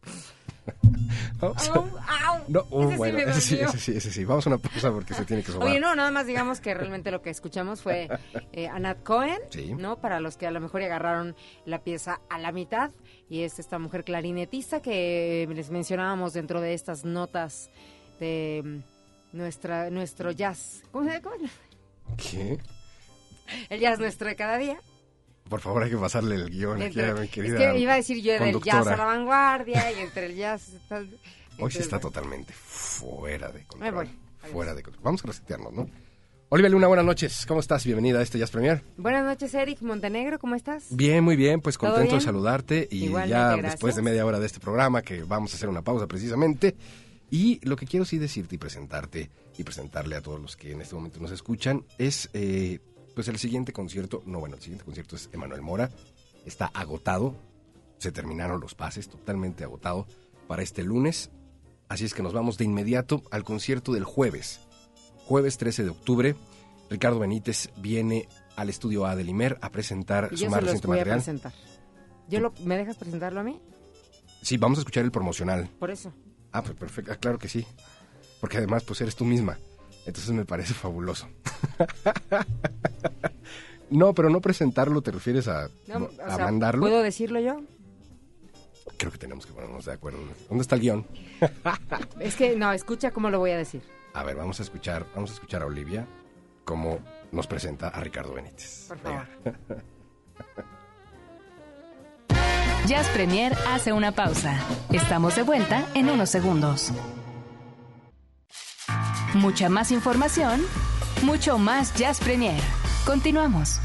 Vamos 1.41 1.69
a- 1.69 1.73
Au, 1.75 1.89
au. 2.29 2.45
No, 2.49 2.67
uh, 2.71 2.89
Ese 2.89 2.97
bueno, 2.97 3.19
ese 3.19 3.41
sí, 3.41 3.59
ese 3.61 3.79
sí, 3.79 3.93
ese 3.97 4.13
sí. 4.13 4.25
Vamos 4.25 4.47
a 4.47 4.51
una 4.51 4.59
pausa 4.59 4.93
porque 4.93 5.13
se 5.15 5.25
tiene 5.25 5.43
que 5.43 5.51
sobar. 5.51 5.69
Oye, 5.69 5.81
no, 5.81 5.95
nada 5.97 6.11
más 6.13 6.27
digamos 6.27 6.61
que 6.61 6.73
realmente 6.75 7.11
lo 7.11 7.21
que 7.21 7.31
escuchamos 7.31 7.83
fue 7.83 8.09
eh, 8.53 8.69
Anat 8.69 9.03
Cohen, 9.03 9.39
Sí. 9.51 9.75
¿no? 9.75 9.97
Para 10.01 10.21
los 10.21 10.37
que 10.37 10.47
a 10.47 10.51
lo 10.53 10.61
mejor 10.61 10.83
agarraron 10.83 11.35
la 11.65 11.83
pieza 11.83 12.21
a 12.31 12.39
la 12.39 12.53
mitad. 12.53 12.91
Y 13.29 13.43
es 13.43 13.59
esta 13.59 13.79
mujer 13.81 14.05
clarinetista 14.05 14.81
que 14.83 15.49
les 15.53 15.71
mencionábamos 15.71 16.33
dentro 16.33 16.61
de 16.61 16.75
estas 16.75 17.05
notas 17.05 17.71
de 18.21 18.83
nuestra, 19.33 19.91
nuestro 19.91 20.31
jazz. 20.31 20.83
¿Cómo 20.93 21.05
se 21.09 21.19
llama? 21.21 21.31
¿Qué? 22.17 22.59
El 23.71 23.81
jazz 23.81 23.99
nuestro 23.99 24.29
de 24.29 24.37
cada 24.37 24.59
día. 24.59 24.79
Por 25.49 25.61
favor, 25.61 25.83
hay 25.83 25.91
que 25.91 25.97
pasarle 25.97 26.37
el 26.37 26.51
guion 26.51 26.81
aquí 26.81 27.01
a 27.01 27.15
mi 27.15 27.25
es 27.25 27.31
querida 27.31 27.73
que 27.73 27.79
iba 27.79 27.93
a 27.93 27.97
decir 27.97 28.23
yo 28.23 28.33
del 28.43 28.61
jazz 28.63 28.87
a 28.87 28.97
la 28.97 29.05
vanguardia 29.05 29.93
y 29.93 29.99
entre 30.01 30.27
el 30.27 30.37
jazz... 30.37 30.71
tal- 30.89 31.09
Hoy 31.59 31.71
sí 31.71 31.77
entonces, 31.79 31.83
está 31.83 32.01
totalmente 32.01 32.53
fuera 32.55 33.51
de 33.53 33.65
control. 33.67 33.81
Me 33.81 33.91
voy. 33.91 34.11
Fuera 34.51 34.75
de 34.75 34.83
control. 34.83 35.05
Vamos 35.05 35.23
a 35.23 35.27
resetearnos, 35.27 35.73
¿no? 35.73 35.87
Olivia 36.49 36.71
Luna, 36.71 36.87
buenas 36.87 37.05
noches. 37.05 37.45
¿Cómo 37.47 37.61
estás? 37.61 37.85
Bienvenida 37.85 38.19
a 38.19 38.23
este 38.23 38.39
Jazz 38.39 38.51
Premier. 38.51 38.83
Buenas 38.97 39.25
noches, 39.25 39.53
Eric 39.55 39.81
Montenegro, 39.83 40.39
¿cómo 40.39 40.55
estás? 40.55 40.87
Bien, 40.91 41.23
muy 41.23 41.37
bien, 41.37 41.61
pues 41.61 41.77
¿Todo 41.77 41.91
contento 41.91 42.13
de 42.15 42.19
bien? 42.19 42.25
saludarte 42.27 42.89
y 42.91 43.05
Igualmente, 43.07 43.31
ya 43.31 43.49
gracias. 43.53 43.73
después 43.73 43.97
de 43.97 44.03
media 44.03 44.25
hora 44.25 44.39
de 44.41 44.47
este 44.47 44.61
programa 44.61 45.03
que 45.03 45.23
vamos 45.25 45.53
a 45.53 45.57
hacer 45.57 45.69
una 45.69 45.83
pausa 45.83 46.07
precisamente 46.07 46.75
y 47.33 47.67
lo 47.67 47.77
que 47.77 47.87
quiero 47.87 48.05
sí 48.05 48.19
decirte 48.19 48.57
y 48.57 48.59
presentarte 48.59 49.31
y 49.57 49.65
presentarle 49.65 50.17
a 50.17 50.21
todos 50.21 50.39
los 50.39 50.55
que 50.55 50.73
en 50.73 50.83
este 50.83 50.95
momento 50.95 51.19
nos 51.19 51.31
escuchan 51.31 51.87
es 51.97 52.29
eh, 52.35 52.79
pues 53.15 53.27
el 53.29 53.39
siguiente 53.39 53.73
concierto, 53.73 54.23
no 54.27 54.39
bueno, 54.39 54.57
el 54.57 54.61
siguiente 54.61 54.85
concierto 54.85 55.17
es 55.17 55.31
Emanuel 55.33 55.63
Mora, 55.63 55.91
está 56.45 56.67
agotado, 56.67 57.35
se 57.97 58.13
terminaron 58.13 58.61
los 58.61 58.75
pases, 58.75 59.09
totalmente 59.09 59.65
agotado 59.65 60.07
para 60.47 60.63
este 60.63 60.83
lunes, 60.83 61.31
así 61.89 62.05
es 62.05 62.13
que 62.13 62.23
nos 62.23 62.35
vamos 62.35 62.59
de 62.59 62.67
inmediato 62.67 63.23
al 63.31 63.45
concierto 63.45 63.95
del 63.95 64.05
jueves, 64.05 64.61
jueves 65.25 65.57
13 65.57 65.85
de 65.85 65.91
octubre, 65.91 66.37
Ricardo 66.91 67.19
Benítez 67.19 67.71
viene 67.79 68.29
al 68.57 68.69
estudio 68.69 69.07
A 69.07 69.17
del 69.17 69.31
Imer 69.31 69.57
a 69.63 69.71
presentar 69.71 70.37
su 70.37 70.51
más 70.51 70.63
reciente 70.63 70.87
material. 70.87 71.17
presentar. 71.17 71.55
Yo 72.29 72.41
lo, 72.41 72.53
¿Me 72.63 72.77
dejas 72.77 72.99
presentarlo 72.99 73.41
a 73.41 73.43
mí? 73.43 73.59
Sí, 74.43 74.59
vamos 74.59 74.77
a 74.77 74.81
escuchar 74.83 75.05
el 75.05 75.11
promocional. 75.11 75.71
Por 75.79 75.91
eso. 75.91 76.13
Ah, 76.53 76.63
pues 76.63 76.77
perfecto, 76.77 77.13
ah, 77.13 77.17
claro 77.17 77.39
que 77.39 77.49
sí. 77.49 77.67
Porque 78.41 78.59
además, 78.59 78.85
pues 78.85 79.01
eres 79.01 79.17
tú 79.17 79.25
misma. 79.25 79.59
Entonces 80.05 80.31
me 80.33 80.45
parece 80.45 80.75
fabuloso. 80.75 81.29
No, 83.93 84.15
pero 84.15 84.31
no 84.31 84.41
presentarlo, 84.41 85.03
¿te 85.03 85.11
refieres 85.11 85.49
a, 85.49 85.69
No, 85.87 86.09
a 86.25 86.33
o 86.33 86.37
sea, 86.37 86.47
mandarlo? 86.47 86.81
¿Puedo 86.81 87.03
decirlo 87.03 87.41
yo? 87.41 87.61
Creo 88.97 89.13
que 89.13 89.19
tenemos 89.19 89.45
que 89.45 89.53
ponernos 89.53 89.85
de 89.85 89.93
acuerdo. 89.93 90.19
¿Dónde 90.49 90.63
está 90.63 90.77
el 90.77 90.81
guion? 90.81 91.07
Es 92.19 92.35
que, 92.35 92.57
no, 92.57 92.73
escucha 92.73 93.11
cómo 93.11 93.29
lo 93.29 93.39
voy 93.39 93.51
a 93.51 93.59
decir. 93.59 93.83
A 94.15 94.25
ver, 94.25 94.37
vamos 94.37 94.61
a 94.61 94.63
escuchar, 94.63 95.07
vamos 95.15 95.31
a 95.31 95.35
escuchar 95.35 95.63
a 95.63 95.67
Olivia 95.67 96.07
cómo 96.65 97.01
nos 97.33 97.47
presenta 97.47 97.89
a 97.89 98.01
Ricardo 98.01 98.33
Benítez. 98.33 98.87
Por 98.89 98.99
favor. 98.99 99.27
Jazz 102.87 103.09
Premier 103.11 103.53
hace 103.69 103.93
una 103.93 104.13
pausa. 104.13 104.59
Estamos 104.91 105.37
de 105.37 105.43
vuelta 105.43 105.87
en 105.95 106.11
unos 106.11 106.31
segundos. 106.31 106.93
Mucha 109.35 109.69
más 109.69 109.91
información, 109.93 110.61
mucho 111.23 111.59
más 111.59 111.95
Jazz 111.95 112.21
Premier. 112.21 112.61
Continuamos. 113.07 113.81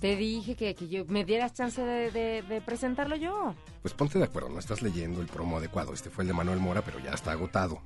Te 0.00 0.16
dije 0.16 0.56
que, 0.56 0.74
que 0.74 0.88
yo 0.88 1.04
me 1.06 1.24
dieras 1.26 1.52
chance 1.52 1.80
de, 1.82 2.10
de- 2.10 2.42
de 2.42 2.60
presentarlo 2.62 3.16
yo. 3.16 3.54
Pues 3.82 3.92
ponte 3.92 4.18
de 4.18 4.24
acuerdo, 4.24 4.48
no 4.48 4.58
estás 4.58 4.80
leyendo 4.80 5.20
el 5.20 5.26
promo 5.26 5.58
adecuado. 5.58 5.92
Este 5.92 6.08
fue 6.08 6.24
el 6.24 6.28
de 6.28 6.34
Manuel 6.34 6.58
Mora, 6.58 6.80
pero 6.82 6.98
ya 7.00 7.10
está 7.10 7.32
agotado. 7.32 7.82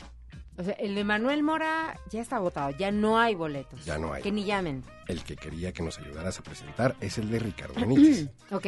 O 0.56 0.62
sea, 0.62 0.74
el 0.74 0.94
de 0.94 1.02
Manuel 1.02 1.42
Mora 1.42 1.98
ya 2.10 2.20
está 2.20 2.36
agotado, 2.36 2.70
ya 2.70 2.92
no 2.92 3.18
hay 3.18 3.34
boletos. 3.34 3.84
Ya 3.84 3.98
no 3.98 4.12
hay. 4.12 4.22
Que 4.22 4.30
ni 4.30 4.44
llamen. 4.44 4.84
El 5.08 5.24
que 5.24 5.36
quería 5.36 5.72
que 5.72 5.82
nos 5.82 5.98
ayudaras 5.98 6.38
a 6.38 6.42
presentar 6.42 6.94
es 7.00 7.18
el 7.18 7.30
de 7.30 7.38
Ricardo 7.40 7.74
Benítez. 7.74 8.30
Ok, 8.52 8.66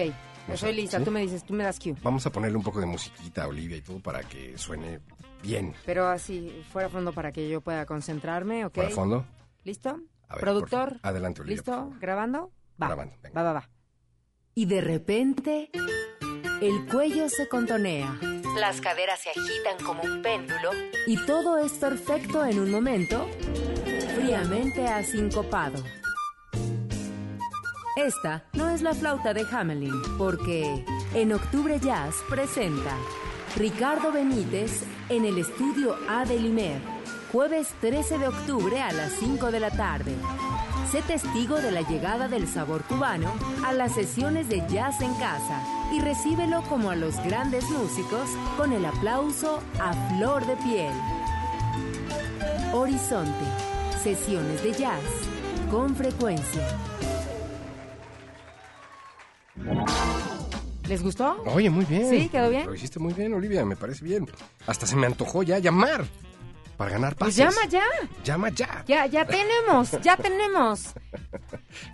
sé, 0.56 0.72
lista, 0.72 0.98
¿sí? 0.98 1.04
tú 1.04 1.10
me 1.10 1.20
dices, 1.20 1.44
tú 1.44 1.54
me 1.54 1.64
das 1.64 1.78
cue. 1.78 1.94
Vamos 2.02 2.26
a 2.26 2.30
ponerle 2.30 2.56
un 2.56 2.62
poco 2.62 2.80
de 2.80 2.86
musiquita 2.86 3.44
a 3.44 3.48
Olivia 3.48 3.76
y 3.76 3.82
todo 3.82 4.00
para 4.00 4.20
que 4.20 4.56
suene 4.58 5.00
bien. 5.42 5.74
Pero 5.84 6.08
así, 6.08 6.64
fuera 6.72 6.88
fondo 6.88 7.12
para 7.12 7.32
que 7.32 7.48
yo 7.48 7.60
pueda 7.60 7.86
concentrarme, 7.86 8.64
¿ok? 8.64 8.74
Por 8.74 8.90
fondo. 8.90 9.26
¿Listo? 9.64 10.00
A 10.28 10.34
ver, 10.34 10.40
¿Productor? 10.40 10.98
Adelante, 11.02 11.42
Olivia. 11.42 11.56
¿Listo? 11.56 11.92
¿Grabando? 12.00 12.52
Va. 12.80 12.86
Grabando, 12.88 13.14
venga. 13.22 13.40
Va, 13.40 13.42
va, 13.42 13.52
va. 13.60 13.70
Y 14.54 14.66
de 14.66 14.80
repente, 14.80 15.70
el 16.60 16.86
cuello 16.86 17.28
se 17.28 17.48
contonea 17.48 18.18
Las 18.56 18.80
caderas 18.80 19.20
se 19.20 19.28
agitan 19.28 19.84
como 19.84 20.02
un 20.02 20.22
péndulo. 20.22 20.70
y 21.06 21.22
todo 21.26 21.58
es 21.58 21.72
perfecto 21.72 22.42
en 22.42 22.58
un 22.58 22.70
momento, 22.70 23.28
fríamente 24.14 24.88
asincopado. 24.88 25.84
Esta 27.96 28.44
no 28.54 28.70
es 28.70 28.80
la 28.80 28.94
flauta 28.94 29.34
de 29.34 29.44
Hamelin, 29.50 29.92
porque 30.16 30.84
en 31.12 31.34
Octubre 31.34 31.78
Jazz 31.78 32.14
presenta 32.30 32.96
Ricardo 33.56 34.10
Benítez 34.10 34.84
en 35.10 35.26
el 35.26 35.36
estudio 35.36 35.94
A 36.08 36.24
jueves 37.32 37.74
13 37.82 38.18
de 38.18 38.28
octubre 38.28 38.80
a 38.80 38.90
las 38.92 39.12
5 39.12 39.50
de 39.50 39.60
la 39.60 39.70
tarde. 39.70 40.14
Sé 40.90 41.02
testigo 41.02 41.56
de 41.56 41.72
la 41.72 41.82
llegada 41.82 42.26
del 42.26 42.48
sabor 42.48 42.84
cubano 42.84 43.34
a 43.66 43.74
las 43.74 43.94
sesiones 43.94 44.48
de 44.48 44.62
jazz 44.66 45.02
en 45.02 45.12
casa 45.16 45.75
y 45.92 46.00
recíbelo 46.00 46.62
como 46.62 46.90
a 46.90 46.96
los 46.96 47.16
grandes 47.24 47.68
músicos 47.70 48.28
con 48.56 48.72
el 48.72 48.84
aplauso 48.84 49.60
a 49.80 49.92
flor 50.16 50.44
de 50.46 50.56
piel. 50.56 50.92
Horizonte, 52.72 53.44
sesiones 54.02 54.62
de 54.62 54.72
jazz 54.72 55.00
con 55.70 55.94
frecuencia. 55.96 56.66
¿Les 60.88 61.02
gustó? 61.02 61.42
Oye, 61.46 61.68
muy 61.68 61.84
bien. 61.84 62.08
¿Sí? 62.08 62.28
¿Quedó 62.28 62.48
bien? 62.50 62.66
Lo 62.66 62.74
hiciste 62.74 63.00
muy 63.00 63.12
bien, 63.12 63.34
Olivia, 63.34 63.64
me 63.64 63.74
parece 63.74 64.04
bien. 64.04 64.28
Hasta 64.66 64.86
se 64.86 64.94
me 64.94 65.06
antojó 65.06 65.42
ya 65.42 65.58
llamar 65.58 66.04
para 66.76 66.92
ganar 66.92 67.16
Pues 67.16 67.36
pases. 67.36 67.54
llama 67.56 67.66
ya. 67.68 67.82
Llama 68.22 68.48
ya. 68.50 68.84
Ya, 68.86 69.06
ya 69.06 69.26
tenemos, 69.26 69.90
ya 70.02 70.16
tenemos. 70.16 70.92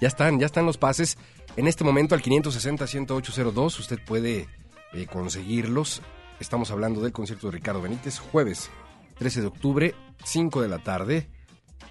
Ya 0.01 0.09
están, 0.09 0.39
ya 0.39 0.47
están 0.47 0.65
los 0.67 0.77
pases. 0.79 1.17
En 1.57 1.67
este 1.69 1.85
momento 1.85 2.15
al 2.15 2.23
560-10802 2.23 3.79
usted 3.79 3.99
puede 4.05 4.49
eh, 4.93 5.07
conseguirlos. 5.07 6.03
Estamos 6.41 6.71
hablando 6.71 7.01
del 7.03 7.13
concierto 7.13 7.49
de 7.49 7.53
Ricardo 7.53 7.83
Benítez, 7.83 8.19
jueves 8.19 8.71
13 9.19 9.43
de 9.43 9.47
octubre, 9.49 9.95
5 10.25 10.63
de 10.63 10.69
la 10.69 10.79
tarde. 10.79 11.29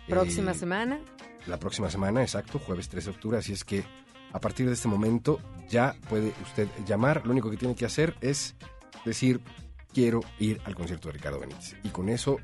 Próxima 0.08 0.52
Eh, 0.52 0.56
semana. 0.56 1.00
La 1.48 1.58
próxima 1.58 1.90
semana, 1.90 2.22
exacto, 2.22 2.60
jueves 2.60 2.90
13 2.90 3.12
de 3.12 3.16
octubre. 3.16 3.38
Así 3.38 3.54
es 3.54 3.64
que 3.64 3.84
a 4.32 4.40
partir 4.40 4.68
de 4.68 4.74
este 4.74 4.88
momento 4.88 5.40
ya 5.70 5.96
puede 6.10 6.34
usted 6.44 6.68
llamar. 6.86 7.22
Lo 7.26 7.32
único 7.32 7.50
que 7.50 7.58
tiene 7.58 7.76
que 7.76 7.86
hacer 7.86 8.16
es 8.22 8.56
decir, 9.06 9.42
quiero 9.94 10.22
ir 10.40 10.60
al 10.66 10.76
concierto 10.76 11.08
de 11.10 11.14
Ricardo 11.14 11.40
Benítez. 11.40 11.76
Y 11.84 11.90
con 11.90 12.10
eso, 12.10 12.38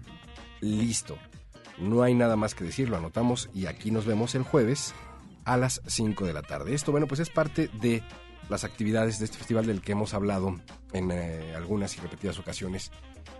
listo. 0.62 1.18
No 1.80 2.02
hay 2.04 2.16
nada 2.16 2.36
más 2.36 2.56
que 2.56 2.64
decir, 2.64 2.90
lo 2.90 2.98
anotamos 2.98 3.50
y 3.54 3.66
aquí 3.68 3.92
nos 3.92 4.06
vemos 4.06 4.34
el 4.34 4.42
jueves 4.44 4.94
a 5.48 5.58
las 5.58 5.82
5 5.88 6.26
de 6.26 6.34
la 6.34 6.42
tarde. 6.44 6.76
Esto, 6.76 6.92
bueno, 6.92 7.08
pues 7.08 7.22
es 7.22 7.30
parte 7.30 7.70
de 7.82 8.04
las 8.50 8.66
actividades 8.66 9.18
de 9.18 9.26
este 9.26 9.38
festival 9.38 9.66
del 9.66 9.82
que 9.82 9.94
hemos 9.94 10.14
hablado 10.14 10.60
en 10.92 11.10
eh, 11.12 11.56
algunas 11.56 11.98
y 11.98 12.02
repetidas 12.02 12.38
ocasiones. 12.38 12.92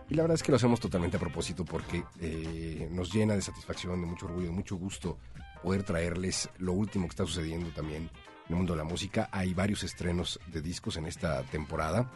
Y 0.10 0.16
la 0.16 0.24
verdad 0.24 0.36
es 0.36 0.44
que 0.44 0.52
lo 0.52 0.56
hacemos 0.56 0.80
totalmente 0.80 1.18
a 1.18 1.20
propósito 1.20 1.66
porque 1.66 2.04
eh, 2.22 2.88
nos 2.92 3.14
llena 3.14 3.36
de 3.36 3.42
satisfacción, 3.42 4.00
de 4.00 4.08
mucho 4.08 4.26
orgullo, 4.26 4.48
de 4.48 4.54
mucho 4.54 4.78
gusto 4.78 5.18
poder 5.62 5.84
traerles 5.84 6.50
lo 6.60 6.72
último 6.72 7.08
que 7.08 7.12
está 7.12 7.26
sucediendo 7.26 7.70
también 7.72 8.04
en 8.04 8.50
el 8.50 8.56
mundo 8.56 8.74
de 8.74 8.78
la 8.78 8.86
música. 8.86 9.28
Hay 9.32 9.54
varios 9.54 9.84
estrenos 9.84 10.40
de 10.48 10.62
discos 10.62 10.96
en 10.96 11.08
esta 11.08 11.44
temporada. 11.44 12.10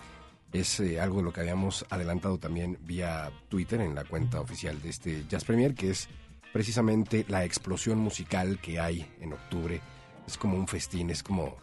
Es 0.54 0.80
eh, 0.80 1.02
algo 1.02 1.18
de 1.18 1.24
lo 1.24 1.34
que 1.34 1.42
habíamos 1.42 1.86
adelantado 1.90 2.38
también 2.38 2.78
vía 2.82 3.30
Twitter 3.50 3.82
en 3.82 3.94
la 3.94 4.06
cuenta 4.06 4.40
oficial 4.40 4.82
de 4.82 4.90
este 4.90 5.26
Jazz 5.28 5.44
Premier, 5.44 5.76
que 5.76 5.90
es 5.90 6.08
precisamente 6.54 7.26
la 7.28 7.44
explosión 7.46 8.00
musical 8.00 8.60
que 8.60 8.80
hay 8.80 9.10
en 9.20 9.34
octubre. 9.34 9.82
Es 10.28 10.38
como 10.38 10.58
un 10.58 10.68
festín, 10.68 11.10
es 11.10 11.24
como... 11.24 11.58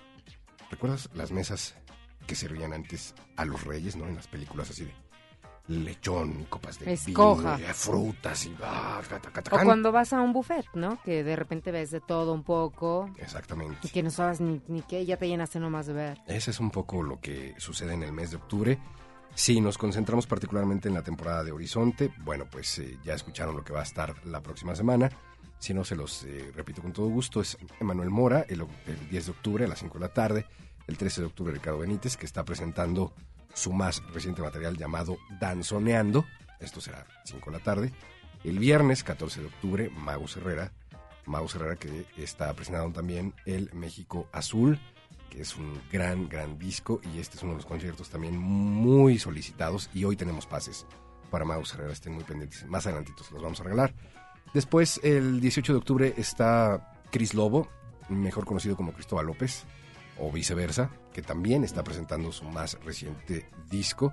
¿Recuerdas 0.70 1.08
las 1.14 1.32
mesas 1.32 1.74
que 2.26 2.34
servían 2.34 2.72
antes 2.74 3.14
a 3.36 3.44
los 3.44 3.64
reyes, 3.64 3.96
no? 3.96 4.06
En 4.06 4.16
las 4.16 4.28
películas 4.28 4.70
así 4.70 4.84
de 4.84 4.92
lechón, 5.68 6.44
copas 6.44 6.78
de 6.78 6.92
Escoja. 6.94 7.56
vino, 7.56 7.68
y 7.70 7.72
frutas 7.74 8.46
y... 8.46 8.56
ah, 8.62 9.00
O 9.52 9.60
cuando 9.64 9.92
vas 9.92 10.12
a 10.12 10.20
un 10.22 10.32
buffet, 10.32 10.64
¿no? 10.74 11.00
Que 11.02 11.22
de 11.22 11.36
repente 11.36 11.70
ves 11.70 11.90
de 11.90 12.00
todo 12.00 12.32
un 12.32 12.42
poco 12.42 13.10
Exactamente. 13.18 13.78
y 13.82 13.88
que 13.90 14.02
no 14.02 14.10
sabes 14.10 14.40
ni, 14.40 14.60
ni 14.68 14.82
qué, 14.82 15.04
ya 15.04 15.16
te 15.18 15.28
llenaste 15.28 15.60
nomás 15.60 15.86
de 15.86 15.92
ver. 15.92 16.18
Ese 16.26 16.50
es 16.50 16.60
un 16.60 16.70
poco 16.70 17.02
lo 17.02 17.20
que 17.20 17.54
sucede 17.58 17.94
en 17.94 18.02
el 18.02 18.12
mes 18.12 18.30
de 18.30 18.36
octubre. 18.36 18.78
Si 19.34 19.60
nos 19.60 19.78
concentramos 19.78 20.26
particularmente 20.26 20.88
en 20.88 20.94
la 20.94 21.02
temporada 21.02 21.44
de 21.44 21.52
Horizonte, 21.52 22.12
bueno, 22.18 22.46
pues 22.50 22.78
eh, 22.80 22.98
ya 23.04 23.14
escucharon 23.14 23.56
lo 23.56 23.64
que 23.64 23.72
va 23.72 23.80
a 23.80 23.84
estar 23.84 24.14
la 24.26 24.42
próxima 24.42 24.74
semana. 24.74 25.10
Si 25.58 25.74
no, 25.74 25.84
se 25.84 25.96
los 25.96 26.24
eh, 26.24 26.52
repito 26.54 26.82
con 26.82 26.92
todo 26.92 27.06
gusto. 27.08 27.40
Es 27.40 27.56
Emanuel 27.80 28.10
Mora, 28.10 28.44
el 28.48 28.66
10 29.10 29.24
de 29.26 29.30
octubre 29.30 29.64
a 29.64 29.68
las 29.68 29.78
5 29.80 29.94
de 29.94 30.00
la 30.00 30.12
tarde. 30.12 30.46
El 30.86 30.96
13 30.96 31.20
de 31.20 31.26
octubre, 31.26 31.52
Ricardo 31.52 31.80
Benítez, 31.80 32.16
que 32.16 32.26
está 32.26 32.44
presentando 32.44 33.12
su 33.54 33.72
más 33.72 34.02
reciente 34.12 34.42
material 34.42 34.76
llamado 34.76 35.18
Danzoneando. 35.40 36.24
Esto 36.60 36.80
será 36.80 37.06
5 37.24 37.50
de 37.50 37.56
la 37.56 37.62
tarde. 37.62 37.92
El 38.44 38.58
viernes 38.58 39.04
14 39.04 39.40
de 39.40 39.46
octubre, 39.46 39.90
Mago 39.90 40.26
Herrera. 40.36 40.72
Mago 41.26 41.46
Herrera 41.54 41.76
que 41.76 42.06
está 42.16 42.52
presentando 42.54 42.92
también 42.92 43.34
el 43.44 43.70
México 43.74 44.28
Azul 44.32 44.80
que 45.30 45.42
es 45.42 45.56
un 45.56 45.80
gran, 45.90 46.28
gran 46.28 46.58
disco 46.58 47.00
y 47.14 47.18
este 47.18 47.36
es 47.36 47.42
uno 47.42 47.52
de 47.52 47.58
los 47.58 47.66
conciertos 47.66 48.08
también 48.08 48.36
muy 48.38 49.18
solicitados 49.18 49.90
y 49.94 50.04
hoy 50.04 50.16
tenemos 50.16 50.46
pases 50.46 50.86
para 51.30 51.44
Maus 51.44 51.74
Herrera, 51.74 51.92
estén 51.92 52.14
muy 52.14 52.24
pendientes, 52.24 52.66
más 52.66 52.86
adelantitos 52.86 53.30
los 53.30 53.42
vamos 53.42 53.60
a 53.60 53.64
regalar. 53.64 53.94
Después, 54.54 54.98
el 55.02 55.40
18 55.40 55.72
de 55.72 55.78
octubre 55.78 56.14
está 56.16 56.94
Cris 57.10 57.34
Lobo, 57.34 57.68
mejor 58.08 58.46
conocido 58.46 58.76
como 58.76 58.92
Cristóbal 58.92 59.26
López, 59.26 59.64
o 60.18 60.32
viceversa, 60.32 60.90
que 61.12 61.22
también 61.22 61.64
está 61.64 61.84
presentando 61.84 62.32
su 62.32 62.44
más 62.44 62.78
reciente 62.84 63.48
disco 63.70 64.12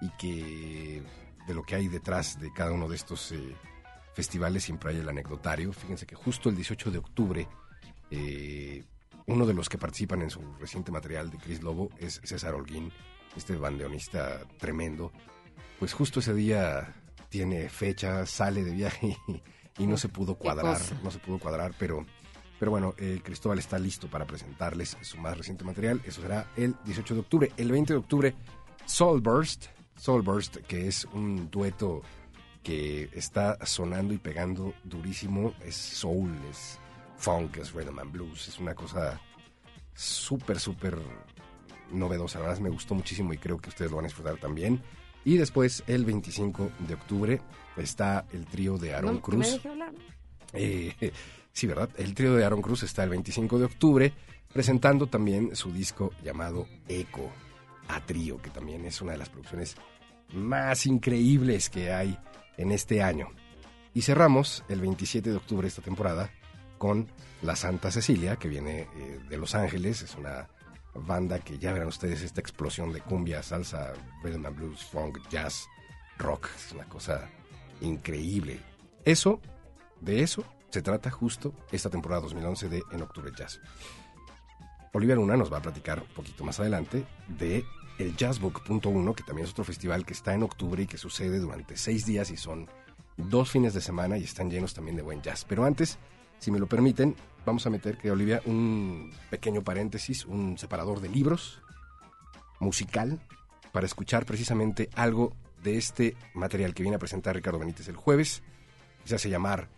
y 0.00 0.10
que 0.18 1.02
de 1.46 1.54
lo 1.54 1.62
que 1.62 1.74
hay 1.74 1.88
detrás 1.88 2.38
de 2.40 2.52
cada 2.52 2.72
uno 2.72 2.88
de 2.88 2.96
estos 2.96 3.32
eh, 3.32 3.56
festivales 4.14 4.64
siempre 4.64 4.90
hay 4.90 4.98
el 4.98 5.08
anecdotario. 5.08 5.72
Fíjense 5.72 6.06
que 6.06 6.14
justo 6.14 6.48
el 6.48 6.56
18 6.56 6.90
de 6.90 6.98
octubre 6.98 7.48
eh, 8.10 8.84
uno 9.28 9.46
de 9.46 9.54
los 9.54 9.68
que 9.68 9.78
participan 9.78 10.22
en 10.22 10.30
su 10.30 10.40
reciente 10.58 10.90
material 10.90 11.30
de 11.30 11.36
Chris 11.38 11.62
Lobo 11.62 11.90
es 11.98 12.20
César 12.24 12.54
Holguín, 12.54 12.90
este 13.36 13.56
bandeonista 13.56 14.40
tremendo. 14.58 15.12
Pues 15.78 15.92
justo 15.92 16.20
ese 16.20 16.34
día 16.34 16.94
tiene 17.28 17.68
fecha, 17.68 18.24
sale 18.24 18.64
de 18.64 18.72
viaje 18.72 19.16
y, 19.28 19.42
y 19.84 19.86
no 19.86 19.96
se 19.98 20.08
pudo 20.08 20.34
cuadrar, 20.34 20.80
no 21.02 21.10
se 21.10 21.18
pudo 21.18 21.38
cuadrar, 21.38 21.74
pero, 21.78 22.06
pero 22.58 22.70
bueno, 22.70 22.94
eh, 22.96 23.20
Cristóbal 23.22 23.58
está 23.58 23.78
listo 23.78 24.08
para 24.08 24.26
presentarles 24.26 24.96
su 25.02 25.18
más 25.18 25.36
reciente 25.36 25.62
material. 25.62 26.00
Eso 26.06 26.22
será 26.22 26.50
el 26.56 26.74
18 26.84 27.14
de 27.14 27.20
octubre. 27.20 27.52
El 27.58 27.70
20 27.70 27.92
de 27.92 27.98
octubre, 27.98 28.34
Soulburst, 28.86 29.66
Soulburst, 29.94 30.56
que 30.66 30.88
es 30.88 31.04
un 31.12 31.50
dueto 31.50 32.02
que 32.62 33.10
está 33.12 33.58
sonando 33.66 34.14
y 34.14 34.18
pegando 34.18 34.72
durísimo, 34.84 35.52
es 35.64 35.76
soul, 35.76 36.34
es 36.50 36.78
funk, 37.18 37.58
es 37.58 37.72
rhythm 37.72 37.98
and 37.98 38.12
blues, 38.12 38.48
es 38.48 38.58
una 38.58 38.74
cosa 38.74 39.20
súper, 39.94 40.58
súper 40.58 40.98
novedosa. 41.90 42.38
La 42.38 42.46
verdad 42.46 42.60
me 42.60 42.70
gustó 42.70 42.94
muchísimo 42.94 43.32
y 43.32 43.38
creo 43.38 43.58
que 43.58 43.68
ustedes 43.68 43.90
lo 43.90 43.96
van 43.96 44.06
a 44.06 44.08
disfrutar 44.08 44.36
también. 44.38 44.82
Y 45.24 45.36
después, 45.36 45.82
el 45.86 46.04
25 46.04 46.70
de 46.80 46.94
octubre, 46.94 47.40
está 47.76 48.24
el 48.32 48.46
trío 48.46 48.78
de 48.78 48.94
Aaron 48.94 49.16
No, 49.16 49.22
que 49.22 49.36
me 49.36 49.44
Cruz. 49.44 49.66
hablar. 49.66 49.92
Eh, 50.52 51.12
sí, 51.52 51.66
¿verdad? 51.66 51.90
El 51.96 52.14
trío 52.14 52.34
de 52.34 52.44
Aaron 52.44 52.62
Cruz 52.62 52.84
está 52.84 53.04
el 53.04 53.10
25 53.10 53.58
de 53.58 53.64
octubre 53.64 54.12
presentando 54.52 55.06
también 55.06 55.54
su 55.54 55.70
disco 55.72 56.12
llamado 56.24 56.66
Eco 56.88 57.30
a 57.88 58.00
Trío, 58.04 58.40
que 58.40 58.50
también 58.50 58.84
es 58.86 59.02
una 59.02 59.12
de 59.12 59.18
las 59.18 59.28
producciones 59.28 59.76
más 60.32 60.86
increíbles 60.86 61.68
que 61.68 61.92
hay 61.92 62.18
en 62.56 62.72
este 62.72 63.02
año. 63.02 63.28
Y 63.94 64.02
cerramos 64.02 64.64
el 64.68 64.80
27 64.80 65.30
de 65.30 65.36
octubre 65.36 65.66
esta 65.66 65.82
temporada 65.82 66.30
con 66.78 67.08
La 67.42 67.56
Santa 67.56 67.90
Cecilia, 67.90 68.36
que 68.36 68.48
viene 68.48 68.88
eh, 68.96 69.20
de 69.28 69.36
Los 69.36 69.54
Ángeles, 69.54 70.02
es 70.02 70.14
una 70.14 70.48
banda 70.94 71.38
que 71.40 71.58
ya 71.58 71.72
verán 71.72 71.88
ustedes 71.88 72.22
esta 72.22 72.40
explosión 72.40 72.92
de 72.92 73.00
cumbia, 73.00 73.42
salsa, 73.42 73.92
rhythm 74.22 74.46
and 74.46 74.56
blues, 74.56 74.84
funk, 74.84 75.18
jazz, 75.30 75.66
rock, 76.18 76.48
es 76.56 76.72
una 76.72 76.84
cosa 76.84 77.28
increíble. 77.80 78.60
Eso, 79.04 79.40
de 80.00 80.22
eso 80.22 80.44
se 80.70 80.82
trata 80.82 81.10
justo 81.10 81.54
esta 81.72 81.90
temporada 81.90 82.22
2011 82.22 82.68
de 82.68 82.82
En 82.92 83.02
Octubre 83.02 83.30
Jazz. 83.36 83.60
Olivia 84.92 85.14
Luna 85.14 85.36
nos 85.36 85.52
va 85.52 85.58
a 85.58 85.62
platicar 85.62 86.00
un 86.00 86.14
poquito 86.14 86.44
más 86.44 86.60
adelante 86.60 87.04
de 87.28 87.64
el 87.98 88.16
Jazzbook.1, 88.16 89.14
que 89.14 89.24
también 89.24 89.44
es 89.44 89.52
otro 89.52 89.64
festival 89.64 90.04
que 90.04 90.12
está 90.12 90.34
en 90.34 90.42
octubre 90.42 90.82
y 90.82 90.86
que 90.86 90.98
sucede 90.98 91.38
durante 91.38 91.76
seis 91.76 92.06
días 92.06 92.30
y 92.30 92.36
son 92.36 92.68
dos 93.16 93.50
fines 93.50 93.74
de 93.74 93.80
semana 93.80 94.16
y 94.18 94.24
están 94.24 94.50
llenos 94.50 94.74
también 94.74 94.96
de 94.96 95.02
buen 95.02 95.20
jazz. 95.20 95.44
Pero 95.48 95.64
antes, 95.64 95.98
si 96.38 96.50
me 96.50 96.58
lo 96.58 96.66
permiten, 96.66 97.16
vamos 97.44 97.66
a 97.66 97.70
meter, 97.70 97.98
que 97.98 98.10
Olivia, 98.10 98.42
un 98.44 99.12
pequeño 99.30 99.62
paréntesis, 99.62 100.24
un 100.26 100.58
separador 100.58 101.00
de 101.00 101.08
libros 101.08 101.62
musical 102.60 103.20
para 103.72 103.86
escuchar 103.86 104.26
precisamente 104.26 104.90
algo 104.94 105.34
de 105.62 105.76
este 105.76 106.16
material 106.34 106.74
que 106.74 106.82
viene 106.82 106.96
a 106.96 107.00
presentar 107.00 107.34
Ricardo 107.34 107.58
Benítez 107.58 107.88
el 107.88 107.96
jueves. 107.96 108.42
Se 109.04 109.14
hace 109.14 109.30
llamar 109.30 109.68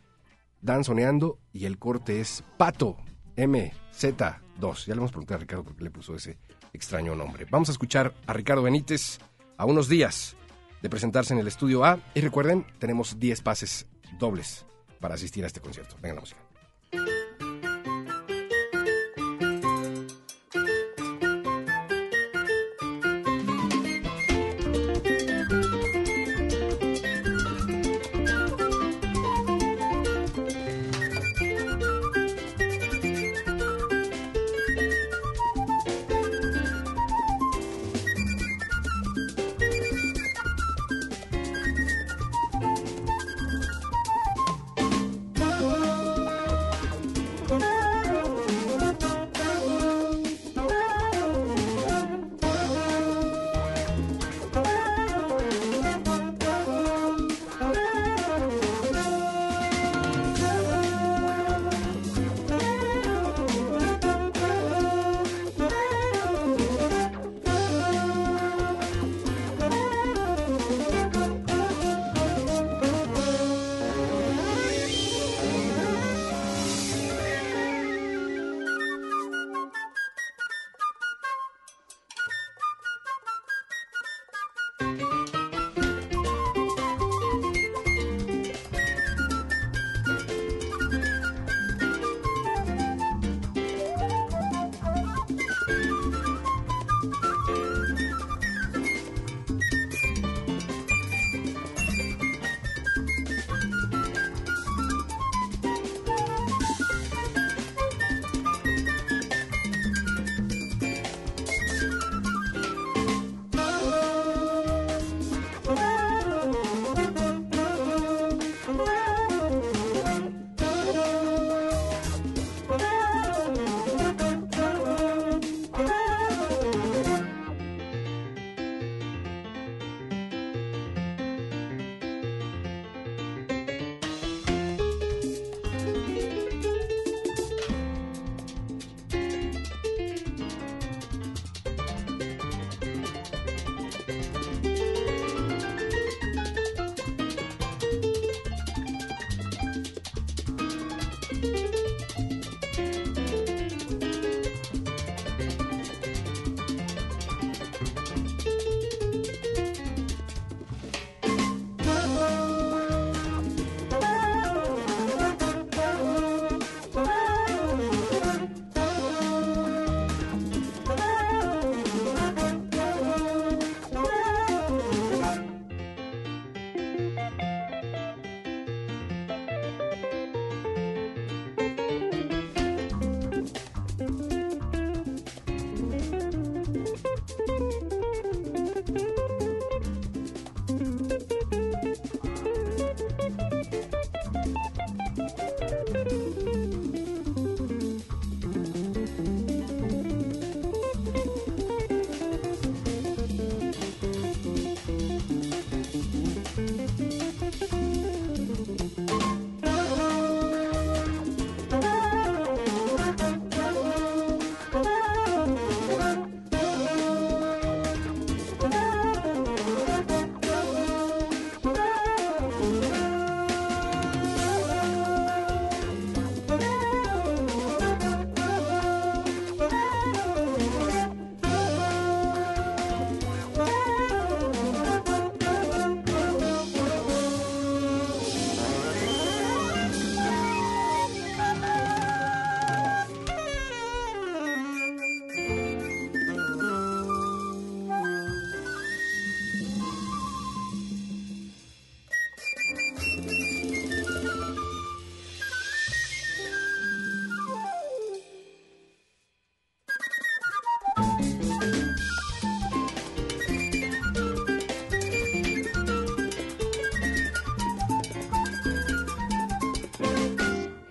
Danzoneando 0.60 1.38
y 1.52 1.64
el 1.64 1.78
corte 1.78 2.20
es 2.20 2.44
Pato 2.58 2.96
MZ2. 3.36 4.86
Ya 4.86 4.94
le 4.94 4.98
hemos 4.98 5.10
preguntado 5.10 5.36
a 5.36 5.40
Ricardo 5.40 5.64
por 5.64 5.76
qué 5.76 5.84
le 5.84 5.90
puso 5.90 6.14
ese 6.14 6.38
extraño 6.72 7.14
nombre. 7.14 7.46
Vamos 7.50 7.68
a 7.68 7.72
escuchar 7.72 8.14
a 8.26 8.32
Ricardo 8.32 8.62
Benítez 8.62 9.18
a 9.56 9.64
unos 9.64 9.88
días 9.88 10.36
de 10.82 10.90
presentarse 10.90 11.34
en 11.34 11.40
el 11.40 11.48
estudio 11.48 11.84
A. 11.84 11.98
Y 12.14 12.20
recuerden, 12.20 12.66
tenemos 12.78 13.18
10 13.18 13.42
pases 13.42 13.86
dobles 14.18 14.66
para 15.00 15.14
asistir 15.14 15.44
a 15.44 15.46
este 15.46 15.60
concierto. 15.60 15.96
Venga 16.00 16.16
la 16.16 16.20
música. 16.20 16.49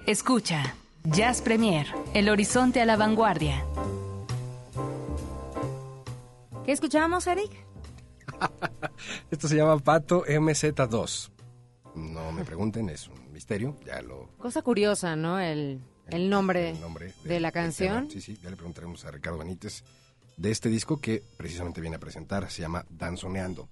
Escucha, 0.10 0.74
Jazz 1.04 1.40
Premier, 1.44 1.86
El 2.16 2.30
Horizonte 2.30 2.82
a 2.82 2.86
la 2.88 2.98
Vanguardia. 2.98 3.64
¿Qué 6.66 6.72
escuchamos, 6.72 7.28
Eric? 7.28 7.52
Esto 9.30 9.48
se 9.48 9.56
llama 9.56 9.78
Pato 9.78 10.26
MZ2. 10.26 11.30
No 11.94 12.32
me 12.32 12.44
pregunten, 12.44 12.90
es 12.90 13.08
un 13.08 13.32
misterio, 13.32 13.76
ya 13.86 14.02
lo... 14.02 14.30
Cosa 14.40 14.64
curiosa, 14.64 15.16
¿no? 15.16 15.40
El, 15.40 15.80
el 16.08 16.28
nombre, 16.28 16.72
el 16.72 16.82
nombre 16.82 17.14
de, 17.24 17.40
la 17.40 17.50
del 17.50 17.54
canción. 17.54 18.08
tema. 18.08 18.12
Sí, 18.12 18.22
sí, 18.22 18.40
ya 18.42 18.50
le 18.50 18.56
preguntaremos 18.56 19.06
a 19.06 19.12
Ricardo 19.12 19.38
Benítez 19.38 19.84
de 20.38 20.50
este 20.50 20.70
disco 20.70 21.00
que 21.00 21.22
precisamente 21.38 21.82
viene 21.82 21.98
a 21.98 22.00
presentar, 22.00 22.50
se 22.50 22.64
llama 22.64 22.84
Danzoneando. 22.90 23.70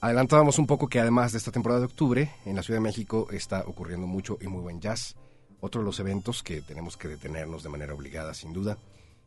Adelantábamos 0.00 0.58
un 0.58 0.66
poco 0.66 0.88
que 0.88 1.00
además 1.00 1.32
de 1.32 1.38
esta 1.38 1.52
temporada 1.52 1.80
de 1.80 1.86
octubre, 1.86 2.32
en 2.46 2.56
la 2.56 2.62
Ciudad 2.62 2.78
de 2.78 2.84
México 2.84 3.28
está 3.30 3.60
ocurriendo 3.66 4.06
mucho 4.06 4.38
y 4.40 4.46
muy 4.46 4.62
buen 4.62 4.80
jazz. 4.80 5.16
Otro 5.60 5.80
de 5.80 5.86
los 5.86 6.00
eventos 6.00 6.42
que 6.42 6.62
tenemos 6.62 6.96
que 6.96 7.08
detenernos 7.08 7.62
de 7.62 7.68
manera 7.68 7.94
obligada, 7.94 8.34
sin 8.34 8.52
duda, 8.52 8.78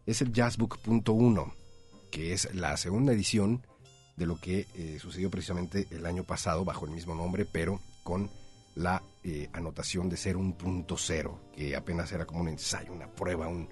es 0.05 0.21
el 0.21 0.31
Jazzbook.1, 0.31 1.53
que 2.11 2.33
es 2.33 2.53
la 2.53 2.75
segunda 2.77 3.13
edición 3.13 3.65
de 4.15 4.25
lo 4.25 4.39
que 4.39 4.67
eh, 4.75 4.97
sucedió 4.99 5.31
precisamente 5.31 5.87
el 5.91 6.05
año 6.05 6.23
pasado 6.23 6.65
bajo 6.65 6.85
el 6.85 6.91
mismo 6.91 7.15
nombre, 7.15 7.45
pero 7.45 7.79
con 8.03 8.29
la 8.75 9.01
eh, 9.23 9.49
anotación 9.53 10.09
de 10.09 10.17
ser 10.17 10.37
un 10.37 10.53
punto 10.53 10.97
cero, 10.97 11.39
que 11.55 11.75
apenas 11.75 12.11
era 12.11 12.25
como 12.25 12.41
un 12.41 12.49
ensayo, 12.49 12.93
una 12.93 13.07
prueba, 13.07 13.47
un 13.47 13.69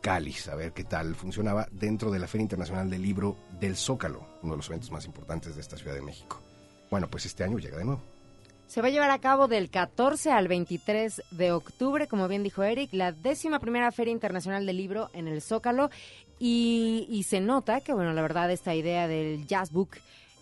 cáliz, 0.00 0.48
a 0.48 0.54
ver 0.54 0.72
qué 0.72 0.84
tal 0.84 1.14
funcionaba 1.14 1.66
dentro 1.72 2.10
de 2.10 2.18
la 2.18 2.26
Feria 2.26 2.42
Internacional 2.42 2.90
del 2.90 3.02
Libro 3.02 3.36
del 3.58 3.76
Zócalo, 3.76 4.26
uno 4.42 4.52
de 4.52 4.56
los 4.58 4.68
eventos 4.68 4.90
más 4.90 5.06
importantes 5.06 5.54
de 5.54 5.60
esta 5.60 5.76
Ciudad 5.76 5.94
de 5.94 6.02
México. 6.02 6.40
Bueno, 6.90 7.08
pues 7.08 7.26
este 7.26 7.42
año 7.42 7.58
llega 7.58 7.78
de 7.78 7.84
nuevo. 7.84 8.13
Se 8.66 8.80
va 8.80 8.88
a 8.88 8.90
llevar 8.90 9.10
a 9.10 9.20
cabo 9.20 9.46
del 9.46 9.70
14 9.70 10.32
al 10.32 10.48
23 10.48 11.22
de 11.30 11.52
octubre, 11.52 12.08
como 12.08 12.26
bien 12.28 12.42
dijo 12.42 12.62
Eric, 12.62 12.90
la 12.92 13.12
décima 13.12 13.60
primera 13.60 13.92
Feria 13.92 14.12
Internacional 14.12 14.66
del 14.66 14.76
Libro 14.76 15.10
en 15.12 15.28
el 15.28 15.42
Zócalo. 15.42 15.90
Y, 16.38 17.06
y 17.08 17.22
se 17.22 17.40
nota 17.40 17.80
que, 17.80 17.92
bueno, 17.92 18.12
la 18.12 18.22
verdad, 18.22 18.50
esta 18.50 18.74
idea 18.74 19.06
del 19.06 19.46
Jazz 19.46 19.70
Book 19.70 19.90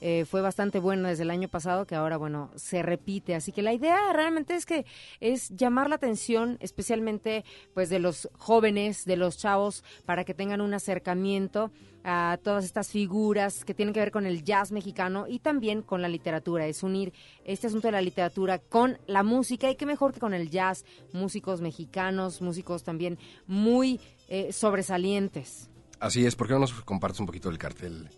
eh, 0.05 0.25
fue 0.25 0.41
bastante 0.41 0.81
buena 0.81 1.11
desde 1.11 1.23
el 1.23 1.31
año 1.31 1.47
pasado, 1.47 1.87
que 1.87 1.95
ahora, 1.95 2.17
bueno, 2.17 2.51
se 2.57 2.83
repite. 2.83 3.37
Así 3.37 3.53
que 3.53 3.63
la 3.63 3.73
idea 3.73 4.13
realmente 4.13 4.57
es 4.57 4.67
que 4.67 4.85
es 5.21 5.51
llamar 5.51 5.89
la 5.89 5.95
atención, 5.95 6.59
especialmente, 6.61 7.45
pues, 7.73 7.89
de 7.89 8.01
los 8.01 8.29
jóvenes, 8.37 9.05
de 9.05 9.17
los 9.17 9.39
chavos, 9.39 9.85
para 10.05 10.25
que 10.25 10.35
tengan 10.35 10.61
un 10.61 10.75
acercamiento 10.75 11.71
a 12.03 12.37
todas 12.43 12.65
estas 12.65 12.91
figuras 12.91 13.65
que 13.65 13.75
tienen 13.75 13.95
que 13.95 14.01
ver 14.01 14.11
con 14.11 14.27
el 14.27 14.43
jazz 14.43 14.73
mexicano 14.73 15.27
y 15.29 15.39
también 15.39 15.83
con 15.83 16.03
la 16.03 16.09
literatura. 16.09 16.67
Es 16.67 16.83
unir 16.83 17.13
este 17.45 17.69
asunto 17.69 17.87
de 17.87 17.93
la 17.93 18.03
literatura 18.03 18.59
con 18.59 18.99
la 19.07 19.23
música 19.23 19.71
y 19.71 19.77
qué 19.77 19.87
mejor 19.87 20.13
que 20.13 20.19
con 20.19 20.35
el 20.35 20.51
jazz, 20.51 20.85
músicos 21.13 21.61
mexicanos, 21.61 22.43
músicos 22.43 22.83
también 22.83 23.21
muy 23.47 24.01
eh, 24.27 24.53
sobresalientes. 24.53 25.71
Así 26.01 26.27
es, 26.27 26.35
¿por 26.35 26.49
qué 26.49 26.55
no 26.55 26.59
nos 26.59 26.73
compartes 26.83 27.21
un 27.21 27.27
poquito 27.27 27.49
el 27.51 27.59
cartel, 27.59 28.11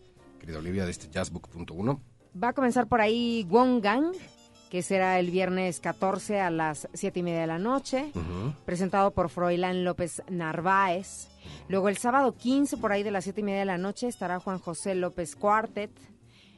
querida 0.45 0.59
Olivia, 0.59 0.85
de 0.85 0.91
este 0.91 1.09
Jazzbook.1? 1.09 2.01
Va 2.43 2.49
a 2.49 2.53
comenzar 2.53 2.87
por 2.87 3.01
ahí 3.01 3.47
Wongang, 3.49 4.13
que 4.69 4.83
será 4.83 5.19
el 5.19 5.31
viernes 5.31 5.81
14 5.81 6.39
a 6.41 6.51
las 6.51 6.87
7 6.93 7.21
y 7.21 7.23
media 7.23 7.41
de 7.41 7.47
la 7.47 7.59
noche, 7.59 8.13
presentado 8.67 9.13
por 9.13 9.31
Froilán 9.31 9.85
López 9.85 10.23
Narváez. 10.29 11.29
Luego 11.69 11.89
el 11.89 11.97
sábado 11.97 12.37
15, 12.37 12.77
por 12.77 12.93
ahí 12.93 13.03
de 13.03 13.11
las 13.11 13.25
7 13.25 13.41
y 13.41 13.45
media 13.45 13.61
de 13.61 13.65
la 13.65 13.79
noche, 13.79 14.07
estará 14.07 14.39
Juan 14.39 14.59
José 14.59 14.95
López 14.95 15.35
Cuartet, 15.35 15.91